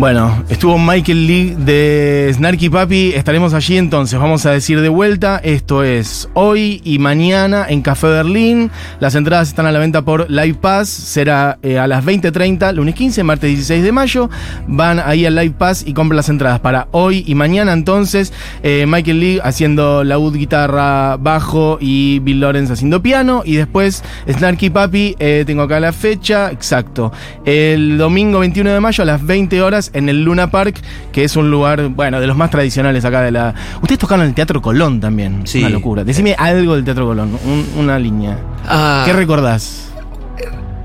Bueno, 0.00 0.44
estuvo 0.48 0.78
Michael 0.78 1.26
Lee 1.26 1.54
de 1.58 2.30
Snarky 2.32 2.70
Papi. 2.70 3.12
Estaremos 3.14 3.52
allí 3.52 3.76
entonces. 3.76 4.18
Vamos 4.18 4.46
a 4.46 4.50
decir 4.50 4.80
de 4.80 4.88
vuelta. 4.88 5.38
Esto 5.44 5.84
es 5.84 6.26
hoy 6.32 6.80
y 6.84 6.98
mañana 6.98 7.66
en 7.68 7.82
Café 7.82 8.06
Berlín. 8.06 8.70
Las 8.98 9.14
entradas 9.14 9.48
están 9.48 9.66
a 9.66 9.72
la 9.72 9.78
venta 9.78 10.00
por 10.00 10.30
Live 10.30 10.54
Pass. 10.54 10.88
Será 10.88 11.58
eh, 11.62 11.78
a 11.78 11.86
las 11.86 12.02
20.30, 12.02 12.72
lunes 12.72 12.94
15, 12.94 13.24
martes 13.24 13.50
16 13.50 13.84
de 13.84 13.92
mayo. 13.92 14.30
Van 14.66 15.00
ahí 15.04 15.26
al 15.26 15.34
Live 15.34 15.56
Pass 15.58 15.84
y 15.86 15.92
compran 15.92 16.16
las 16.16 16.30
entradas 16.30 16.60
para 16.60 16.88
hoy 16.92 17.22
y 17.26 17.34
mañana. 17.34 17.74
Entonces, 17.74 18.32
eh, 18.62 18.86
Michael 18.88 19.20
Lee 19.20 19.40
haciendo 19.44 20.02
laúd, 20.02 20.34
guitarra, 20.34 21.18
bajo 21.18 21.76
y 21.78 22.20
Bill 22.20 22.40
Lawrence 22.40 22.72
haciendo 22.72 23.02
piano. 23.02 23.42
Y 23.44 23.56
después 23.56 24.02
Snarky 24.26 24.70
Papi, 24.70 25.14
eh, 25.18 25.44
tengo 25.46 25.64
acá 25.64 25.78
la 25.78 25.92
fecha, 25.92 26.50
exacto. 26.50 27.12
El 27.44 27.98
domingo 27.98 28.38
21 28.38 28.70
de 28.70 28.80
mayo 28.80 29.02
a 29.02 29.04
las 29.04 29.26
20 29.26 29.60
horas 29.60 29.89
en 29.92 30.08
el 30.08 30.22
Luna 30.24 30.50
Park, 30.50 30.76
que 31.12 31.24
es 31.24 31.36
un 31.36 31.50
lugar, 31.50 31.88
bueno, 31.88 32.20
de 32.20 32.26
los 32.26 32.36
más 32.36 32.50
tradicionales 32.50 33.04
acá 33.04 33.22
de 33.22 33.30
la. 33.30 33.54
Ustedes 33.82 33.98
tocaron 33.98 34.24
el 34.26 34.34
Teatro 34.34 34.60
Colón 34.62 35.00
también. 35.00 35.42
Sí. 35.46 35.60
Una 35.60 35.70
locura. 35.70 36.04
Decime 36.04 36.34
algo 36.38 36.74
del 36.74 36.84
Teatro 36.84 37.06
Colón, 37.06 37.38
un- 37.44 37.66
una 37.76 37.98
línea. 37.98 38.38
Ah, 38.66 39.02
¿Qué 39.06 39.12
recordás? 39.12 39.86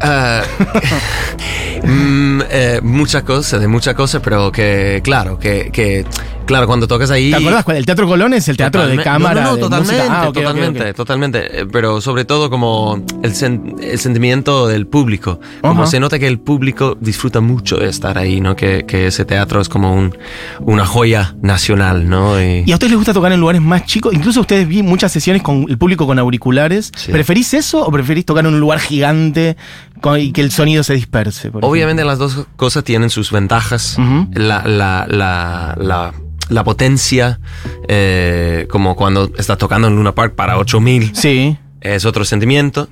mm, 1.84 2.42
eh, 2.50 2.80
muchas 2.84 3.24
cosas, 3.24 3.60
de 3.62 3.68
muchas 3.68 3.94
cosas, 3.96 4.22
pero 4.24 4.52
que, 4.52 5.02
claro, 5.04 5.40
que, 5.40 5.70
que 5.72 6.06
claro, 6.46 6.68
cuando 6.68 6.88
tocas 6.88 7.12
ahí. 7.12 7.32
¿Te 7.32 7.64
cuál? 7.64 7.78
El 7.78 7.86
Teatro 7.86 8.08
Colón 8.08 8.34
es 8.34 8.48
el 8.48 8.58
teatro 8.58 8.86
de 8.88 8.98
cámara. 9.02 9.42
No, 9.42 9.42
no, 9.42 9.50
no, 9.52 9.56
de 9.56 9.62
totalmente. 9.62 10.04
Ah, 10.10 10.22
ok, 10.24 10.28
ok, 10.30 10.34
totalmente, 10.36 10.90
ok. 10.90 10.96
totalmente. 10.96 11.62
Eh, 11.62 11.66
Pero 11.72 12.02
sobre 12.02 12.26
todo 12.26 12.50
como 12.50 13.04
el, 13.24 13.34
sen- 13.34 13.76
el 13.82 14.00
sentimiento 14.00 14.68
del 14.68 14.88
público. 14.88 15.40
Como 15.62 15.84
Ajá. 15.84 15.92
se 15.92 16.00
nota 16.00 16.20
que 16.20 16.28
el 16.28 16.40
público 16.40 16.98
disfruta 17.00 17.42
mucho 17.42 17.78
de 17.78 17.90
estar 17.90 18.18
ahí, 18.18 18.42
¿no? 18.42 18.56
Que, 18.56 18.86
que 18.88 19.08
ese 19.08 19.26
teatro 19.26 19.62
es 19.62 19.70
como 19.70 19.94
un, 19.94 20.16
una 20.60 20.86
joya 20.86 21.36
nacional, 21.42 22.08
¿no? 22.10 22.42
Y- 22.42 22.64
¿Y 22.66 22.72
a 22.72 22.76
ustedes 22.76 22.92
les 22.92 22.98
gusta 22.98 23.14
tocar 23.14 23.32
en 23.32 23.40
lugares 23.40 23.62
más 23.62 23.86
chicos? 23.86 24.14
Incluso 24.14 24.42
ustedes 24.42 24.68
vi 24.68 24.84
muchas 24.84 25.12
sesiones 25.12 25.42
con 25.42 25.66
el 25.70 25.78
público 25.78 26.06
con 26.08 26.20
auriculares. 26.20 26.92
Sí. 26.96 27.12
¿Preferís 27.12 27.54
eso 27.54 27.86
o 27.86 27.92
preferís 27.92 28.26
tocar 28.26 28.46
en 28.46 28.54
un 28.54 28.60
lugar 28.60 28.80
gigante 28.80 29.58
con- 30.02 30.20
y 30.20 30.32
que 30.32 30.42
el 30.42 30.52
sonido 30.52 30.84
se 30.84 30.94
disperse? 30.94 31.52
por 31.52 31.64
Obviamente 31.66 32.04
las 32.06 32.18
dos 32.20 32.46
cosas 32.56 32.84
tienen 32.84 33.10
sus 33.10 33.32
ventajas. 33.32 33.98
Ujú. 33.98 34.28
la, 34.34 34.64
la, 34.66 35.06
la, 35.10 35.76
la, 35.80 36.14
la 36.50 36.64
potencia, 36.64 37.40
eh, 37.88 38.68
como 38.70 38.96
cuando 38.96 39.32
estás 39.38 39.58
tocando 39.58 39.88
en 39.88 39.96
Luna 39.96 40.14
Park 40.14 40.36
para 40.36 40.58
8000, 40.58 41.02
ejemplo? 41.04 41.22
Sí. 41.22 41.58
es 41.82 42.06
otro 42.06 42.26
sentimiento. 42.26 42.88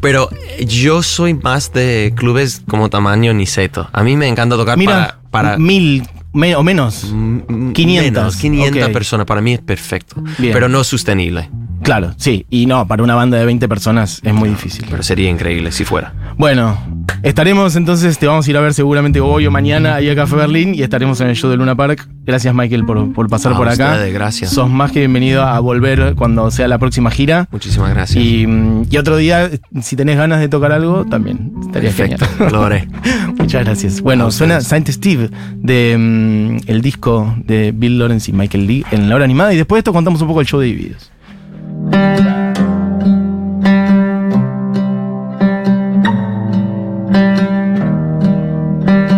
Pero 0.00 0.28
yo 0.64 1.02
soy 1.02 1.34
más 1.34 1.72
de 1.72 2.12
clubes 2.16 2.62
como 2.68 2.88
tamaño 2.88 3.32
Niceto. 3.34 3.88
A 3.92 4.04
mí 4.04 4.16
me 4.16 4.28
encanta 4.28 4.56
tocar 4.56 4.78
Mira, 4.78 5.18
para... 5.30 5.54
para 5.54 5.58
mil 5.58 6.04
me- 6.32 6.54
o 6.54 6.62
menos. 6.62 7.08
mm, 7.12 7.72
500, 7.72 8.12
menos, 8.12 8.36
500 8.36 8.84
ok. 8.86 8.92
personas. 8.92 9.26
Para 9.26 9.40
mí 9.40 9.54
es 9.54 9.60
perfecto. 9.60 10.22
Bien. 10.38 10.52
Pero 10.52 10.68
no 10.68 10.84
sostenible. 10.84 11.50
Claro, 11.82 12.14
sí. 12.16 12.46
Y 12.48 12.66
no, 12.66 12.86
para 12.86 13.02
una 13.02 13.16
banda 13.16 13.38
de 13.38 13.44
20 13.46 13.68
personas 13.68 14.20
es 14.22 14.32
muy 14.34 14.50
difícil. 14.50 14.86
Pero 14.88 15.02
sería 15.02 15.28
increíble 15.30 15.72
si 15.72 15.84
fuera. 15.84 16.14
Bueno, 16.36 16.78
estaremos 17.22 17.76
entonces, 17.76 18.18
te 18.18 18.26
vamos 18.26 18.46
a 18.46 18.50
ir 18.50 18.56
a 18.56 18.60
ver 18.60 18.74
seguramente 18.74 19.20
hoy 19.20 19.46
o 19.46 19.50
mañana 19.50 19.96
ahí 19.96 20.08
a 20.08 20.14
Café 20.14 20.36
Berlín 20.36 20.74
y 20.74 20.82
estaremos 20.82 21.20
en 21.20 21.28
el 21.28 21.36
show 21.36 21.50
de 21.50 21.56
Luna 21.56 21.74
Park. 21.76 22.08
Gracias 22.24 22.54
Michael 22.54 22.84
por, 22.84 23.12
por 23.12 23.28
pasar 23.28 23.52
A 23.52 23.56
por 23.56 23.68
acá. 23.68 23.92
ustedes, 23.92 24.12
gracias. 24.14 24.50
Sos 24.50 24.68
más 24.68 24.92
que 24.92 25.00
bienvenido 25.00 25.42
a 25.42 25.58
volver 25.60 26.14
cuando 26.14 26.50
sea 26.50 26.68
la 26.68 26.78
próxima 26.78 27.10
gira. 27.10 27.48
Muchísimas 27.50 27.90
gracias. 27.90 28.22
Y, 28.22 28.46
mm, 28.46 28.86
y 28.90 28.96
otro 28.98 29.16
día, 29.16 29.50
si 29.80 29.96
tenés 29.96 30.16
ganas 30.16 30.40
de 30.40 30.48
tocar 30.48 30.72
algo, 30.72 31.04
también 31.06 31.52
estaría 31.60 31.90
Perfecto, 31.90 32.26
genial. 32.26 32.52
lo 32.52 32.62
haré. 32.64 32.88
Muchas 33.38 33.64
gracias. 33.64 34.00
Bueno, 34.00 34.30
suena. 34.30 34.60
Saint 34.60 34.88
Steve 34.88 35.30
de 35.56 35.96
mm, 35.98 36.68
el 36.70 36.82
disco 36.82 37.34
de 37.44 37.72
Bill 37.74 37.98
Lawrence 37.98 38.30
y 38.30 38.34
Michael 38.34 38.66
Lee 38.66 38.84
en 38.90 39.08
la 39.08 39.14
hora 39.16 39.24
animada 39.24 39.52
y 39.54 39.56
después 39.56 39.76
de 39.76 39.80
esto 39.80 39.92
contamos 39.92 40.20
un 40.20 40.28
poco 40.28 40.40
el 40.40 40.46
show 40.46 40.60
de 40.60 40.66
Divididos. 40.66 41.10